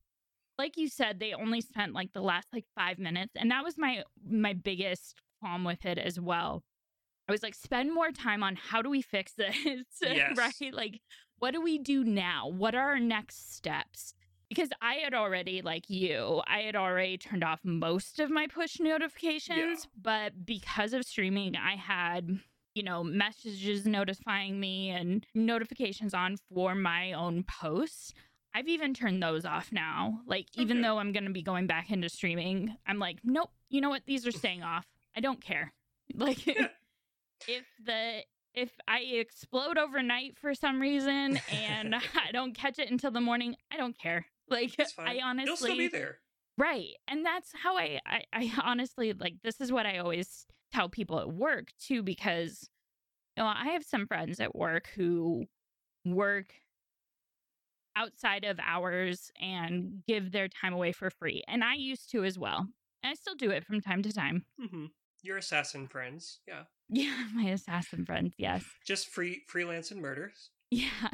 Like 0.59 0.77
you 0.77 0.89
said 0.89 1.21
they 1.21 1.35
only 1.35 1.61
spent 1.61 1.93
like 1.93 2.13
the 2.13 2.23
last 2.23 2.49
like 2.53 2.65
5 2.75 2.99
minutes 2.99 3.35
and 3.37 3.51
that 3.51 3.65
was 3.65 3.77
my 3.79 4.05
my 4.27 4.55
biggest 4.55 5.17
qualm 5.41 5.65
with 5.65 5.85
it 5.85 5.99
as 5.99 6.19
well 6.19 6.63
i 7.29 7.33
was 7.33 7.43
like 7.43 7.55
spend 7.55 7.93
more 7.93 8.11
time 8.11 8.43
on 8.43 8.57
how 8.57 8.83
do 8.83 8.91
we 8.91 9.01
fix 9.03 9.33
this 9.33 9.57
Yes. 10.03 10.37
right 10.37 10.73
like 10.73 11.01
what 11.39 11.53
do 11.53 11.61
we 11.61 11.79
do 11.79 12.05
now 12.05 12.49
what 12.49 12.75
are 12.75 12.91
our 12.91 12.99
next 13.01 13.55
steps 13.55 14.15
because 14.49 14.69
i 14.81 14.95
had 14.95 15.15
already 15.15 15.63
like 15.63 15.89
you 15.89 16.43
i 16.47 16.61
had 16.61 16.77
already 16.77 17.17
turned 17.19 17.43
off 17.45 17.61
most 17.65 18.21
of 18.21 18.31
my 18.31 18.47
push 18.47 18.79
notifications 18.81 19.89
but 20.01 20.45
because 20.47 20.93
of 20.93 21.05
streaming 21.05 21.57
i 21.57 21.75
had 21.77 22.39
you 22.77 22.83
know, 22.83 23.05
messages 23.05 23.87
notifying 23.87 24.59
me 24.59 24.91
and 24.91 25.25
notifications 25.33 26.13
on 26.13 26.37
for 26.53 26.75
my 26.75 27.13
own 27.13 27.45
posts. 27.45 28.13
I've 28.53 28.67
even 28.67 28.95
turned 28.95 29.23
those 29.23 29.45
off 29.45 29.71
now. 29.71 30.19
Like, 30.27 30.47
even 30.57 30.79
Okay. 30.79 30.83
though 30.83 30.99
I'm 30.99 31.13
going 31.13 31.23
to 31.27 31.31
be 31.31 31.41
going 31.41 31.69
back 31.69 31.93
into 31.93 32.09
streaming, 32.09 32.77
I'm 32.85 32.99
like, 32.99 33.19
nope, 33.23 33.51
you 33.71 33.81
know 33.81 33.91
what? 33.91 34.07
These 34.07 34.27
are 34.27 34.33
staying 34.33 34.65
off. 34.65 34.87
I 35.17 35.21
don't 35.21 35.41
care. 35.41 35.73
Like, 36.17 36.45
Yeah. 36.49 36.67
If 37.49 37.65
the 37.85 38.23
if 38.55 38.71
I 38.87 39.01
explode 39.01 39.79
overnight 39.79 40.39
for 40.39 40.55
some 40.55 40.81
reason 40.81 41.39
and 41.51 41.95
I 42.15 42.31
don't 42.33 42.55
catch 42.55 42.79
it 42.79 42.91
until 42.91 43.11
the 43.11 43.21
morning, 43.21 43.57
I 43.73 43.77
don't 43.77 43.99
care. 43.99 44.27
Like. 44.47 44.77
I 44.99 45.21
honestly 45.25 45.49
You'll 45.49 45.57
still 45.57 45.77
be 45.77 45.89
there. 45.89 46.19
Right. 46.59 46.91
And 47.09 47.25
that's 47.25 47.51
how 47.55 47.79
I, 47.79 47.99
I 48.07 48.23
I 48.33 48.53
honestly 48.63 49.15
like 49.15 49.37
this 49.43 49.59
is 49.59 49.73
what 49.73 49.87
I 49.87 49.99
always 49.99 50.47
tell 50.71 50.91
people 50.91 51.19
at 51.19 51.33
work 51.33 51.69
too 51.81 52.03
because 52.03 52.69
you 53.37 53.43
know, 53.43 53.49
I 53.49 53.71
have 53.71 53.85
some 53.85 54.07
friends 54.07 54.39
at 54.41 54.55
work 54.55 54.89
who 54.95 55.47
work 56.05 56.53
outside 57.97 58.45
of 58.45 58.59
hours 58.65 59.31
and 59.41 60.03
give 60.07 60.33
their 60.33 60.49
time 60.49 60.75
away 60.75 60.93
for 60.93 61.11
free. 61.11 61.43
And 61.49 61.65
I 61.65 61.75
used 61.75 62.11
to 62.11 62.25
as 62.25 62.39
well. 62.39 62.69
And 63.03 63.11
I 63.11 63.15
still 63.15 63.35
do 63.35 63.51
it 63.51 63.65
from 63.65 63.81
time 63.81 64.03
to 64.03 64.13
time. 64.13 64.45
hmm 64.59 64.87
Your 65.25 65.39
assassin 65.39 65.89
friends. 65.89 66.41
Yeah. 66.47 66.65
Yeah, 66.91 67.17
my 67.35 67.45
assassin 67.45 68.05
friends, 68.05 68.35
yes. 68.37 68.63
Just 68.87 69.09
free 69.09 69.43
freelance 69.49 69.91
and 69.91 70.01
murders. 70.01 70.51
Yeah. 70.71 71.09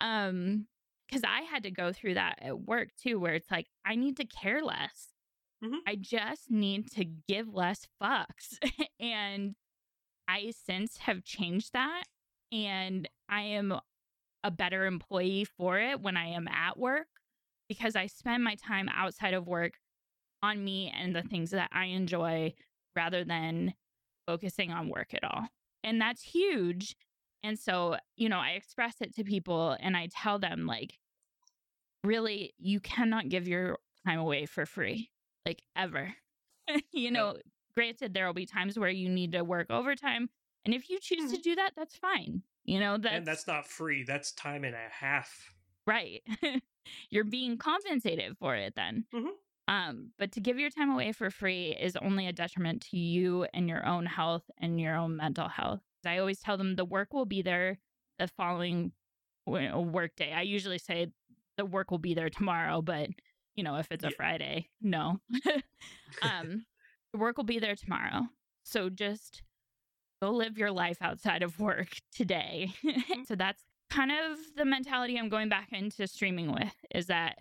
um 0.00 0.66
cuz 1.10 1.22
I 1.24 1.42
had 1.42 1.62
to 1.64 1.70
go 1.70 1.92
through 1.92 2.14
that 2.14 2.38
at 2.40 2.60
work 2.60 2.88
too 2.96 3.18
where 3.20 3.34
it's 3.34 3.50
like 3.50 3.66
I 3.84 3.96
need 3.96 4.16
to 4.16 4.24
care 4.24 4.62
less. 4.62 5.08
Mhm. 5.62 5.78
I 5.86 5.96
just 5.96 6.50
need 6.50 6.90
to 6.92 7.04
give 7.04 7.48
less 7.52 7.86
fucks. 8.02 8.58
and 9.00 9.54
I 10.28 10.52
since 10.66 10.98
have 10.98 11.24
changed 11.24 11.72
that 11.74 12.04
and 12.52 13.08
I 13.28 13.42
am 13.42 13.78
a 14.44 14.50
better 14.50 14.86
employee 14.86 15.44
for 15.44 15.78
it 15.78 16.00
when 16.00 16.16
I 16.16 16.26
am 16.28 16.48
at 16.48 16.78
work 16.78 17.08
because 17.68 17.96
I 17.96 18.06
spend 18.06 18.42
my 18.44 18.54
time 18.56 18.88
outside 18.88 19.34
of 19.34 19.46
work 19.46 19.74
on 20.42 20.64
me 20.64 20.92
and 20.96 21.14
the 21.14 21.22
things 21.22 21.50
that 21.50 21.70
I 21.72 21.86
enjoy 21.86 22.54
rather 22.94 23.24
than 23.24 23.74
focusing 24.26 24.70
on 24.72 24.88
work 24.88 25.14
at 25.14 25.24
all. 25.24 25.46
And 25.84 26.00
that's 26.00 26.22
huge. 26.22 26.96
And 27.42 27.58
so, 27.58 27.96
you 28.16 28.28
know, 28.28 28.38
I 28.38 28.50
express 28.50 28.96
it 29.00 29.14
to 29.16 29.24
people 29.24 29.76
and 29.80 29.96
I 29.96 30.08
tell 30.10 30.38
them, 30.38 30.66
like, 30.66 30.98
really, 32.04 32.54
you 32.58 32.80
cannot 32.80 33.28
give 33.28 33.48
your 33.48 33.78
time 34.06 34.18
away 34.18 34.46
for 34.46 34.66
free, 34.66 35.10
like, 35.46 35.62
ever. 35.76 36.14
you 36.92 37.10
know, 37.10 37.36
granted, 37.74 38.14
there 38.14 38.26
will 38.26 38.34
be 38.34 38.46
times 38.46 38.78
where 38.78 38.90
you 38.90 39.08
need 39.08 39.32
to 39.32 39.42
work 39.44 39.68
overtime. 39.70 40.28
And 40.64 40.74
if 40.74 40.90
you 40.90 40.98
choose 41.00 41.30
to 41.32 41.38
do 41.38 41.54
that, 41.56 41.72
that's 41.76 41.96
fine. 41.96 42.42
You 42.64 42.80
know, 42.80 42.98
that's, 42.98 43.14
and 43.14 43.26
that's 43.26 43.46
not 43.46 43.66
free. 43.66 44.04
That's 44.04 44.32
time 44.32 44.64
and 44.64 44.74
a 44.74 44.88
half. 44.90 45.54
right. 45.86 46.22
You're 47.10 47.24
being 47.24 47.58
compensated 47.58 48.36
for 48.38 48.54
it 48.56 48.74
then. 48.74 49.04
Mhm. 49.14 49.28
Um, 49.68 50.10
but 50.18 50.32
to 50.32 50.40
give 50.40 50.58
your 50.58 50.70
time 50.70 50.90
away 50.90 51.12
for 51.12 51.30
free 51.30 51.76
is 51.78 51.96
only 51.96 52.26
a 52.26 52.32
detriment 52.32 52.82
to 52.90 52.98
you 52.98 53.46
and 53.54 53.68
your 53.68 53.86
own 53.86 54.06
health 54.06 54.44
and 54.58 54.80
your 54.80 54.96
own 54.96 55.16
mental 55.16 55.48
health. 55.48 55.82
I 56.06 56.18
always 56.18 56.40
tell 56.40 56.58
them 56.58 56.76
the 56.76 56.86
work 56.86 57.14
will 57.14 57.26
be 57.26 57.42
there 57.42 57.78
the 58.18 58.28
following 58.28 58.92
work 59.46 60.16
day. 60.16 60.32
I 60.32 60.42
usually 60.42 60.78
say 60.78 61.08
the 61.58 61.66
work 61.66 61.90
will 61.90 61.98
be 61.98 62.14
there 62.14 62.30
tomorrow, 62.30 62.82
but 62.82 63.10
you 63.56 63.64
know, 63.64 63.76
if 63.76 63.92
it's 63.92 64.04
a 64.04 64.10
Yeah. 64.10 64.16
Friday, 64.16 64.70
no. 64.82 65.20
um, 66.22 66.66
the 67.12 67.18
work 67.18 67.36
will 67.36 67.44
be 67.44 67.60
there 67.60 67.76
tomorrow. 67.76 68.28
So 68.64 68.90
just 68.90 69.42
go 70.22 70.30
live 70.32 70.58
your 70.58 70.72
life 70.72 70.98
outside 71.02 71.42
of 71.42 71.60
work 71.60 71.88
today. 72.12 72.72
so 73.26 73.34
that's 73.36 73.64
kind 73.90 74.12
of 74.12 74.38
the 74.56 74.64
mentality 74.64 75.18
I'm 75.18 75.28
going 75.28 75.48
back 75.48 75.68
into 75.72 76.06
streaming 76.06 76.52
with 76.52 76.74
is 76.94 77.06
that 77.06 77.38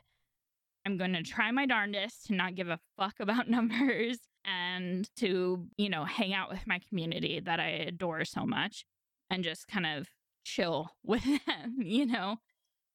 I'm 0.87 0.95
going 0.97 1.11
to 1.13 1.21
try 1.21 1.51
my 1.51 1.65
darndest 1.65 2.27
to 2.27 2.33
not 2.33 2.55
give 2.55 2.69
a 2.69 2.79
fuck 2.95 3.15
about 3.19 3.49
numbers 3.49 4.19
and 4.45 5.09
to, 5.17 5.67
you 5.77 5.89
know, 5.89 6.05
hang 6.05 6.33
out 6.33 6.49
with 6.49 6.65
my 6.65 6.79
community 6.87 7.41
that 7.41 7.59
I 7.59 7.67
adore 7.67 8.23
so 8.23 8.45
much 8.45 8.85
and 9.29 9.43
just 9.43 9.67
kind 9.67 9.85
of 9.85 10.07
chill 10.45 10.91
with 11.03 11.23
them, 11.45 11.75
you 11.81 12.05
know? 12.05 12.37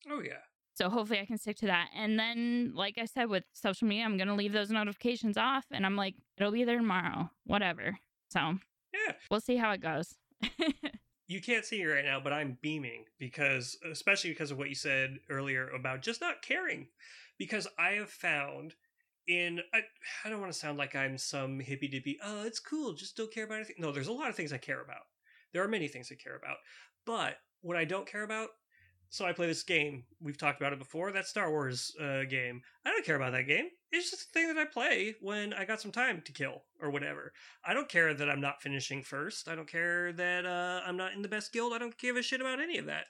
Oh 0.08 0.20
yeah. 0.24 0.38
So 0.74 0.88
hopefully 0.88 1.20
I 1.20 1.26
can 1.26 1.36
stick 1.36 1.58
to 1.58 1.66
that. 1.66 1.90
And 1.94 2.18
then, 2.18 2.72
like 2.74 2.96
I 2.96 3.04
said, 3.04 3.28
with 3.28 3.44
social 3.52 3.86
media, 3.86 4.04
I'm 4.06 4.16
going 4.16 4.28
to 4.28 4.34
leave 4.34 4.54
those 4.54 4.70
notifications 4.70 5.36
off 5.36 5.66
and 5.70 5.84
I'm 5.84 5.96
like, 5.96 6.14
it'll 6.38 6.50
be 6.50 6.64
there 6.64 6.78
tomorrow, 6.78 7.30
whatever. 7.44 7.98
So 8.30 8.54
Yeah. 8.94 9.12
we'll 9.30 9.40
see 9.42 9.56
how 9.56 9.72
it 9.72 9.82
goes. 9.82 10.14
You 11.28 11.40
can't 11.40 11.64
see 11.64 11.78
me 11.78 11.86
right 11.86 12.04
now, 12.04 12.20
but 12.20 12.34
I'm 12.34 12.58
beaming 12.60 13.06
because, 13.18 13.78
especially 13.90 14.30
because 14.30 14.50
of 14.50 14.58
what 14.58 14.68
you 14.68 14.74
said 14.74 15.18
earlier 15.30 15.66
about 15.70 16.02
just 16.02 16.20
not 16.20 16.42
caring. 16.42 16.88
Because 17.42 17.66
I 17.76 17.94
have 17.94 18.08
found 18.08 18.74
in, 19.26 19.58
I, 19.74 19.80
I 20.24 20.28
don't 20.28 20.40
want 20.40 20.52
to 20.52 20.58
sound 20.58 20.78
like 20.78 20.94
I'm 20.94 21.18
some 21.18 21.58
hippy 21.58 21.88
dippy, 21.88 22.16
oh, 22.24 22.44
it's 22.44 22.60
cool, 22.60 22.92
just 22.92 23.16
don't 23.16 23.32
care 23.32 23.42
about 23.42 23.56
anything. 23.56 23.74
No, 23.80 23.90
there's 23.90 24.06
a 24.06 24.12
lot 24.12 24.30
of 24.30 24.36
things 24.36 24.52
I 24.52 24.58
care 24.58 24.80
about. 24.80 25.02
There 25.52 25.60
are 25.60 25.68
many 25.68 25.88
things 25.88 26.08
I 26.12 26.14
care 26.14 26.36
about. 26.36 26.58
But 27.04 27.38
what 27.60 27.76
I 27.76 27.84
don't 27.84 28.06
care 28.06 28.22
about, 28.22 28.50
so 29.10 29.24
I 29.24 29.32
play 29.32 29.48
this 29.48 29.64
game. 29.64 30.04
We've 30.20 30.38
talked 30.38 30.60
about 30.60 30.72
it 30.72 30.78
before. 30.78 31.10
That 31.10 31.26
Star 31.26 31.50
Wars 31.50 31.92
uh, 32.00 32.22
game. 32.30 32.62
I 32.86 32.90
don't 32.90 33.04
care 33.04 33.16
about 33.16 33.32
that 33.32 33.48
game. 33.48 33.66
It's 33.90 34.12
just 34.12 34.28
a 34.28 34.32
thing 34.32 34.46
that 34.46 34.56
I 34.56 34.64
play 34.64 35.16
when 35.20 35.52
I 35.52 35.64
got 35.64 35.80
some 35.80 35.90
time 35.90 36.22
to 36.24 36.32
kill 36.32 36.62
or 36.80 36.90
whatever. 36.90 37.32
I 37.64 37.74
don't 37.74 37.88
care 37.88 38.14
that 38.14 38.30
I'm 38.30 38.40
not 38.40 38.62
finishing 38.62 39.02
first. 39.02 39.48
I 39.48 39.56
don't 39.56 39.68
care 39.68 40.12
that 40.12 40.46
uh, 40.46 40.80
I'm 40.86 40.96
not 40.96 41.12
in 41.12 41.22
the 41.22 41.28
best 41.28 41.52
guild. 41.52 41.72
I 41.72 41.78
don't 41.78 41.98
give 41.98 42.16
a 42.16 42.22
shit 42.22 42.40
about 42.40 42.60
any 42.60 42.78
of 42.78 42.86
that. 42.86 43.06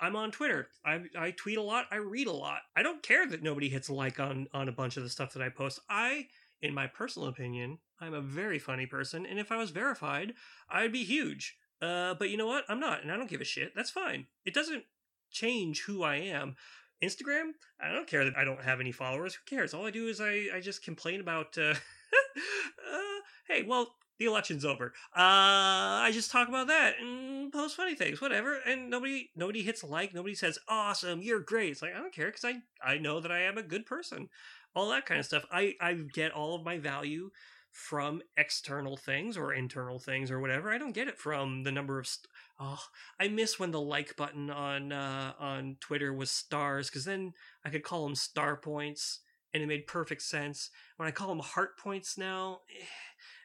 I'm 0.00 0.16
on 0.16 0.30
Twitter. 0.30 0.68
I, 0.84 1.02
I 1.18 1.30
tweet 1.30 1.58
a 1.58 1.62
lot. 1.62 1.86
I 1.90 1.96
read 1.96 2.26
a 2.26 2.32
lot. 2.32 2.60
I 2.76 2.82
don't 2.82 3.02
care 3.02 3.26
that 3.26 3.42
nobody 3.42 3.68
hits 3.68 3.88
like 3.88 4.18
on 4.20 4.48
on 4.52 4.68
a 4.68 4.72
bunch 4.72 4.96
of 4.96 5.02
the 5.02 5.08
stuff 5.08 5.32
that 5.34 5.42
I 5.42 5.48
post. 5.48 5.80
I, 5.88 6.28
in 6.60 6.74
my 6.74 6.86
personal 6.86 7.28
opinion, 7.28 7.78
I'm 8.00 8.14
a 8.14 8.20
very 8.20 8.58
funny 8.58 8.86
person, 8.86 9.24
and 9.26 9.38
if 9.38 9.52
I 9.52 9.56
was 9.56 9.70
verified, 9.70 10.34
I'd 10.68 10.92
be 10.92 11.04
huge. 11.04 11.56
Uh, 11.80 12.14
but 12.14 12.30
you 12.30 12.36
know 12.36 12.46
what? 12.46 12.64
I'm 12.68 12.80
not, 12.80 13.02
and 13.02 13.12
I 13.12 13.16
don't 13.16 13.30
give 13.30 13.40
a 13.40 13.44
shit. 13.44 13.72
That's 13.74 13.90
fine. 13.90 14.26
It 14.44 14.54
doesn't 14.54 14.84
change 15.30 15.82
who 15.82 16.02
I 16.02 16.16
am. 16.16 16.56
Instagram, 17.02 17.50
I 17.80 17.92
don't 17.92 18.06
care 18.06 18.24
that 18.24 18.36
I 18.36 18.44
don't 18.44 18.62
have 18.62 18.80
any 18.80 18.92
followers. 18.92 19.34
Who 19.34 19.56
cares? 19.56 19.74
All 19.74 19.86
I 19.86 19.90
do 19.90 20.08
is 20.08 20.20
I, 20.20 20.48
I 20.54 20.60
just 20.60 20.82
complain 20.82 21.20
about, 21.20 21.58
uh, 21.58 21.74
uh, 22.92 23.20
hey, 23.46 23.62
well, 23.62 23.94
the 24.18 24.26
election's 24.26 24.64
over. 24.64 24.92
Uh, 25.16 26.02
I 26.04 26.10
just 26.12 26.30
talk 26.30 26.48
about 26.48 26.68
that 26.68 26.94
and 27.00 27.52
post 27.52 27.76
funny 27.76 27.94
things, 27.94 28.20
whatever. 28.20 28.58
And 28.66 28.90
nobody, 28.90 29.30
nobody 29.34 29.62
hits 29.62 29.82
like. 29.84 30.14
Nobody 30.14 30.34
says, 30.34 30.58
"Awesome, 30.68 31.22
you're 31.22 31.40
great." 31.40 31.72
It's 31.72 31.82
like 31.82 31.94
I 31.94 31.98
don't 31.98 32.14
care 32.14 32.26
because 32.26 32.44
I, 32.44 32.62
I 32.84 32.98
know 32.98 33.20
that 33.20 33.32
I 33.32 33.40
am 33.40 33.58
a 33.58 33.62
good 33.62 33.86
person. 33.86 34.28
All 34.74 34.90
that 34.90 35.06
kind 35.06 35.20
of 35.20 35.26
stuff. 35.26 35.44
I, 35.52 35.74
I 35.80 35.94
get 35.94 36.32
all 36.32 36.54
of 36.54 36.64
my 36.64 36.78
value 36.78 37.30
from 37.70 38.22
external 38.36 38.96
things 38.96 39.36
or 39.36 39.52
internal 39.52 39.98
things 39.98 40.30
or 40.30 40.40
whatever. 40.40 40.70
I 40.70 40.78
don't 40.78 40.94
get 40.94 41.08
it 41.08 41.18
from 41.18 41.64
the 41.64 41.72
number 41.72 41.98
of. 41.98 42.06
St- 42.06 42.28
oh, 42.60 42.80
I 43.18 43.28
miss 43.28 43.58
when 43.58 43.72
the 43.72 43.80
like 43.80 44.16
button 44.16 44.50
on 44.50 44.92
uh, 44.92 45.32
on 45.38 45.76
Twitter 45.80 46.12
was 46.12 46.30
stars 46.30 46.88
because 46.88 47.04
then 47.04 47.32
I 47.64 47.70
could 47.70 47.82
call 47.82 48.04
them 48.04 48.14
star 48.14 48.56
points 48.56 49.20
and 49.54 49.62
it 49.62 49.66
made 49.66 49.86
perfect 49.86 50.22
sense. 50.22 50.70
When 50.96 51.08
I 51.08 51.12
call 51.12 51.28
them 51.28 51.38
heart 51.38 51.78
points 51.78 52.18
now, 52.18 52.60
eh, 52.68 52.84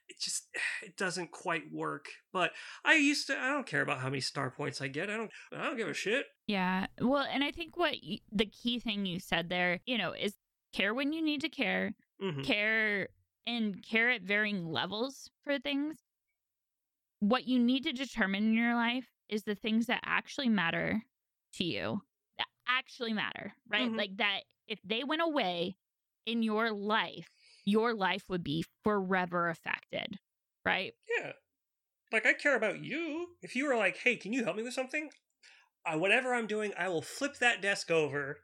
it 0.10 0.20
just 0.20 0.47
it 0.84 0.97
doesn't 0.97 1.32
quite 1.32 1.72
work. 1.72 2.05
But 2.34 2.51
I 2.84 2.95
used 2.95 3.28
to. 3.28 3.38
I 3.39 3.49
don't 3.49 3.66
care 3.68 3.82
about 3.82 3.99
how 3.99 4.10
many 4.10 4.22
star 4.22 4.51
points 4.51 4.82
I 4.82 4.88
get. 4.88 5.10
I 5.10 5.18
don't. 5.18 5.32
I 5.53 5.64
don't 5.64 5.78
give 5.78 5.88
a 5.88 5.93
shit. 5.93 6.26
Yeah. 6.47 6.88
Well, 6.99 7.26
and 7.32 7.43
I 7.43 7.51
think 7.51 7.78
what 7.78 7.95
y- 8.03 8.20
the 8.32 8.45
key 8.47 8.80
thing 8.80 9.05
you 9.05 9.20
said 9.20 9.49
there, 9.49 9.80
you 9.86 9.97
know, 9.97 10.14
is 10.14 10.34
care 10.74 10.93
when 10.93 11.14
you 11.14 11.22
need 11.22 11.41
to 11.41 11.49
care, 11.49 11.93
Mhm. 12.22 12.43
care 12.43 13.10
and 13.47 13.84
care 13.88 14.10
at 14.10 14.22
varying 14.22 14.66
levels 14.66 15.30
for 15.43 15.57
things. 15.60 15.97
What 17.20 17.47
you 17.47 17.60
need 17.60 17.84
to 17.84 17.91
determine 17.91 18.43
in 18.45 18.53
your 18.53 18.76
life 18.76 19.07
is 19.28 19.43
the 19.43 19.55
things 19.55 19.88
that 19.88 20.01
actually 20.05 20.49
matter 20.49 21.03
to 21.55 21.64
you, 21.64 22.01
that 22.38 22.47
actually 22.68 23.14
matter, 23.14 23.53
right? 23.68 23.89
Mhm. 23.89 23.97
Like 23.97 24.18
that 24.18 24.41
if 24.68 24.80
they 24.84 25.03
went 25.03 25.22
away 25.22 25.76
in 26.26 26.43
your 26.43 26.72
life, 26.72 27.28
your 27.70 27.93
life 27.93 28.24
would 28.30 28.43
be 28.43 28.65
forever 28.84 29.49
affected, 29.49 30.17
right? 30.65 30.93
Yeah. 31.17 31.34
Like 32.11 32.26
I 32.26 32.34
care 32.34 32.55
about 32.55 32.84
you. 32.84 33.28
If 33.41 33.55
you 33.55 33.67
were 33.67 33.76
like, 33.76 33.97
"Hey, 33.97 34.15
can 34.15 34.34
you 34.34 34.43
help 34.43 34.55
me 34.57 34.63
with 34.63 34.74
something?" 34.74 35.09
I, 35.86 35.95
whatever 35.95 36.34
I'm 36.34 36.47
doing, 36.47 36.74
I 36.78 36.89
will 36.89 37.01
flip 37.01 37.38
that 37.39 37.61
desk 37.61 37.91
over, 37.91 38.39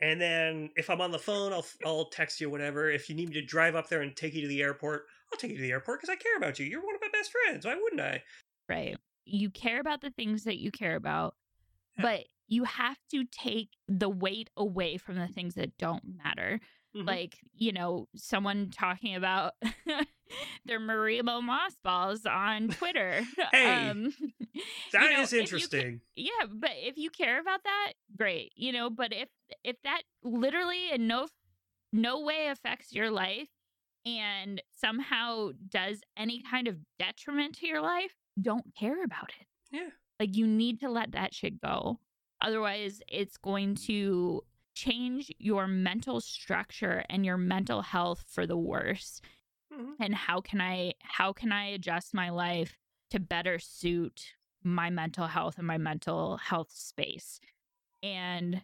and 0.00 0.20
then 0.20 0.70
if 0.76 0.90
I'm 0.90 1.00
on 1.00 1.12
the 1.12 1.18
phone, 1.18 1.52
I'll 1.52 1.66
I'll 1.84 2.06
text 2.06 2.40
you 2.40 2.50
whatever. 2.50 2.90
If 2.90 3.08
you 3.08 3.14
need 3.14 3.28
me 3.28 3.34
to 3.34 3.44
drive 3.44 3.74
up 3.76 3.88
there 3.88 4.02
and 4.02 4.16
take 4.16 4.34
you 4.34 4.42
to 4.42 4.48
the 4.48 4.62
airport, 4.62 5.04
I'll 5.32 5.38
take 5.38 5.50
you 5.50 5.58
to 5.58 5.62
the 5.62 5.70
airport 5.72 6.00
because 6.00 6.12
I 6.12 6.16
care 6.16 6.36
about 6.36 6.58
you. 6.58 6.66
You're 6.66 6.84
one 6.84 6.94
of 6.94 7.00
my 7.00 7.10
best 7.12 7.30
friends. 7.30 7.66
Why 7.66 7.76
wouldn't 7.76 8.00
I? 8.00 8.22
Right. 8.68 8.96
You 9.24 9.50
care 9.50 9.80
about 9.80 10.00
the 10.00 10.10
things 10.10 10.44
that 10.44 10.58
you 10.58 10.70
care 10.72 10.96
about, 10.96 11.36
but 11.98 12.24
you 12.48 12.64
have 12.64 12.98
to 13.10 13.24
take 13.24 13.70
the 13.88 14.08
weight 14.08 14.50
away 14.56 14.96
from 14.96 15.16
the 15.16 15.28
things 15.28 15.54
that 15.54 15.78
don't 15.78 16.02
matter. 16.04 16.60
Mhm. 16.94 17.06
Like, 17.06 17.38
you 17.56 17.72
know, 17.72 18.06
someone 18.14 18.70
talking 18.70 19.14
about 19.14 19.54
their 20.66 20.78
Marimo 20.80 21.42
moss 21.42 21.74
balls 21.82 22.26
on 22.26 22.68
Twitter. 22.68 23.22
Hey, 23.52 23.88
um, 23.90 24.12
That 24.92 25.02
you 25.04 25.10
know, 25.16 25.20
you 25.22 25.26
ca- 25.26 25.36
interesting. 25.38 26.00
yeah, 26.16 26.44
but 26.52 26.72
if 26.74 26.98
you 26.98 27.08
care 27.10 27.40
about 27.40 27.62
that, 27.64 27.92
great. 28.16 28.52
You 28.56 28.72
know, 28.72 28.90
but 28.90 29.12
if 29.12 29.28
if 29.64 29.76
that 29.84 30.02
literally 30.22 30.90
in 30.92 31.06
no 31.06 31.28
no 31.92 32.20
way 32.20 32.48
affects 32.48 32.92
your 32.92 33.10
life 33.10 33.48
and 34.04 34.60
somehow 34.78 35.50
does 35.68 36.00
any 36.16 36.42
kind 36.42 36.68
of 36.68 36.76
detriment 36.98 37.56
to 37.58 37.66
your 37.66 37.80
life, 37.80 38.12
don't 38.40 38.74
care 38.78 39.02
about 39.04 39.30
it. 39.40 39.46
Yeah. 39.70 39.88
Like 40.20 40.36
you 40.36 40.46
need 40.46 40.80
to 40.80 40.90
let 40.90 41.12
that 41.12 41.34
shit 41.34 41.60
go. 41.60 42.00
Otherwise, 42.42 43.00
it's 43.08 43.36
going 43.36 43.76
to 43.76 44.42
change 44.74 45.30
your 45.38 45.66
mental 45.66 46.20
structure 46.20 47.04
and 47.08 47.24
your 47.24 47.36
mental 47.36 47.82
health 47.82 48.24
for 48.28 48.46
the 48.46 48.56
worse. 48.56 49.20
Mhm. 49.72 49.96
And 49.98 50.14
how 50.14 50.40
can 50.40 50.60
I 50.60 50.94
how 51.02 51.32
can 51.32 51.52
I 51.52 51.66
adjust 51.66 52.14
my 52.14 52.30
life 52.30 52.76
to 53.10 53.20
better 53.20 53.58
suit 53.58 54.34
my 54.62 54.90
mental 54.90 55.26
health 55.26 55.58
and 55.58 55.66
my 55.66 55.78
mental 55.78 56.36
health 56.38 56.72
space? 56.72 57.40
And 58.02 58.62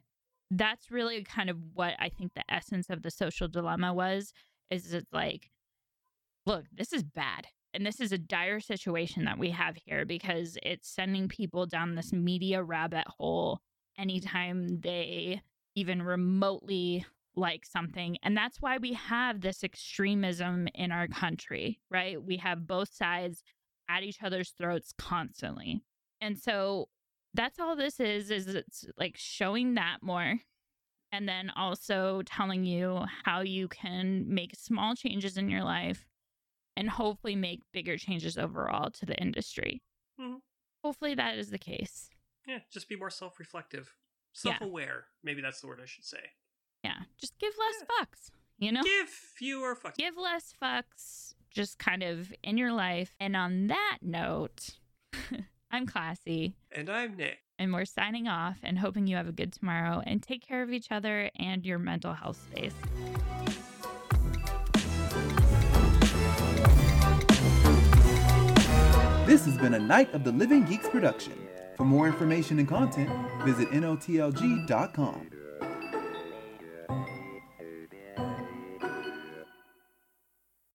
that's 0.50 0.90
really 0.90 1.24
kind 1.24 1.50
of 1.50 1.58
what 1.74 1.94
I 1.98 2.08
think 2.08 2.34
the 2.34 2.50
essence 2.52 2.90
of 2.90 3.02
the 3.02 3.10
social 3.10 3.48
dilemma 3.48 3.94
was 3.94 4.32
is 4.70 4.92
it's 4.92 5.12
like 5.12 5.50
look, 6.46 6.66
this 6.72 6.92
is 6.92 7.02
bad. 7.02 7.48
And 7.74 7.84
this 7.84 8.00
is 8.00 8.12
a 8.12 8.18
dire 8.18 8.60
situation 8.60 9.24
that 9.26 9.38
we 9.38 9.50
have 9.50 9.76
here 9.84 10.04
because 10.06 10.56
it's 10.62 10.88
sending 10.88 11.28
people 11.28 11.66
down 11.66 11.94
this 11.94 12.12
media 12.12 12.62
rabbit 12.62 13.06
hole 13.06 13.60
anytime 13.98 14.80
they 14.80 15.42
even 15.78 16.02
remotely 16.02 17.06
like 17.36 17.64
something. 17.64 18.16
And 18.22 18.36
that's 18.36 18.60
why 18.60 18.78
we 18.78 18.94
have 18.94 19.40
this 19.40 19.62
extremism 19.62 20.68
in 20.74 20.90
our 20.90 21.06
country, 21.06 21.80
right? 21.90 22.20
We 22.20 22.38
have 22.38 22.66
both 22.66 22.92
sides 22.92 23.42
at 23.88 24.02
each 24.02 24.22
other's 24.22 24.50
throats 24.50 24.92
constantly. 24.98 25.82
And 26.20 26.36
so 26.36 26.88
that's 27.34 27.60
all 27.60 27.76
this 27.76 28.00
is 28.00 28.30
is 28.30 28.48
it's 28.48 28.86
like 28.96 29.14
showing 29.16 29.74
that 29.74 29.98
more 30.02 30.40
and 31.12 31.28
then 31.28 31.50
also 31.54 32.22
telling 32.26 32.64
you 32.64 33.04
how 33.24 33.40
you 33.40 33.68
can 33.68 34.24
make 34.26 34.54
small 34.56 34.94
changes 34.96 35.36
in 35.36 35.48
your 35.48 35.62
life 35.62 36.06
and 36.76 36.90
hopefully 36.90 37.36
make 37.36 37.60
bigger 37.72 37.96
changes 37.96 38.36
overall 38.36 38.90
to 38.90 39.06
the 39.06 39.16
industry. 39.20 39.80
Mhm. 40.18 40.40
Hopefully 40.82 41.14
that 41.14 41.38
is 41.38 41.50
the 41.50 41.58
case. 41.58 42.10
Yeah, 42.46 42.60
just 42.70 42.88
be 42.88 42.96
more 42.96 43.10
self-reflective, 43.10 43.94
Yeah. 44.44 44.52
self-aware. 44.58 45.04
Maybe 45.22 45.40
that's 45.42 45.60
the 45.60 45.66
word 45.66 45.80
I 45.82 45.86
should 45.86 46.04
say. 46.04 46.20
Yeah. 46.84 46.98
Just 47.18 47.38
give 47.38 47.52
less 47.58 47.84
fucks, 47.88 48.30
you 48.58 48.70
know? 48.72 48.82
Give 48.82 49.08
fewer 49.08 49.74
fucks. 49.74 49.96
Give 49.96 50.16
less 50.16 50.54
fucks 50.62 51.34
just 51.50 51.78
kind 51.78 52.02
of 52.02 52.32
in 52.42 52.56
your 52.58 52.72
life. 52.72 53.14
And 53.18 53.34
on 53.36 53.66
that 53.68 53.98
note, 54.02 54.76
I'm 55.70 55.86
classy 55.86 56.54
And 56.72 56.88
I'm 56.88 57.16
Nick. 57.16 57.38
and 57.58 57.72
we're 57.72 57.84
signing 57.84 58.28
off 58.28 58.58
and 58.62 58.78
hoping 58.78 59.06
you 59.06 59.16
have 59.16 59.28
a 59.28 59.32
good 59.32 59.52
tomorrow 59.52 60.02
and 60.06 60.22
take 60.22 60.46
care 60.46 60.62
of 60.62 60.70
each 60.72 60.90
other 60.90 61.30
and 61.38 61.64
your 61.66 61.78
mental 61.78 62.14
health 62.14 62.40
space. 62.50 62.74
This 69.26 69.44
has 69.44 69.58
been 69.58 69.74
a 69.74 69.78
Night 69.78 70.12
of 70.14 70.24
the 70.24 70.32
Living 70.32 70.64
Geeks 70.64 70.88
production. 70.88 71.34
For 71.78 71.84
more 71.84 72.08
information 72.08 72.58
and 72.58 72.66
content, 72.66 73.08
visit 73.44 73.70
notlg.com. 73.70 75.37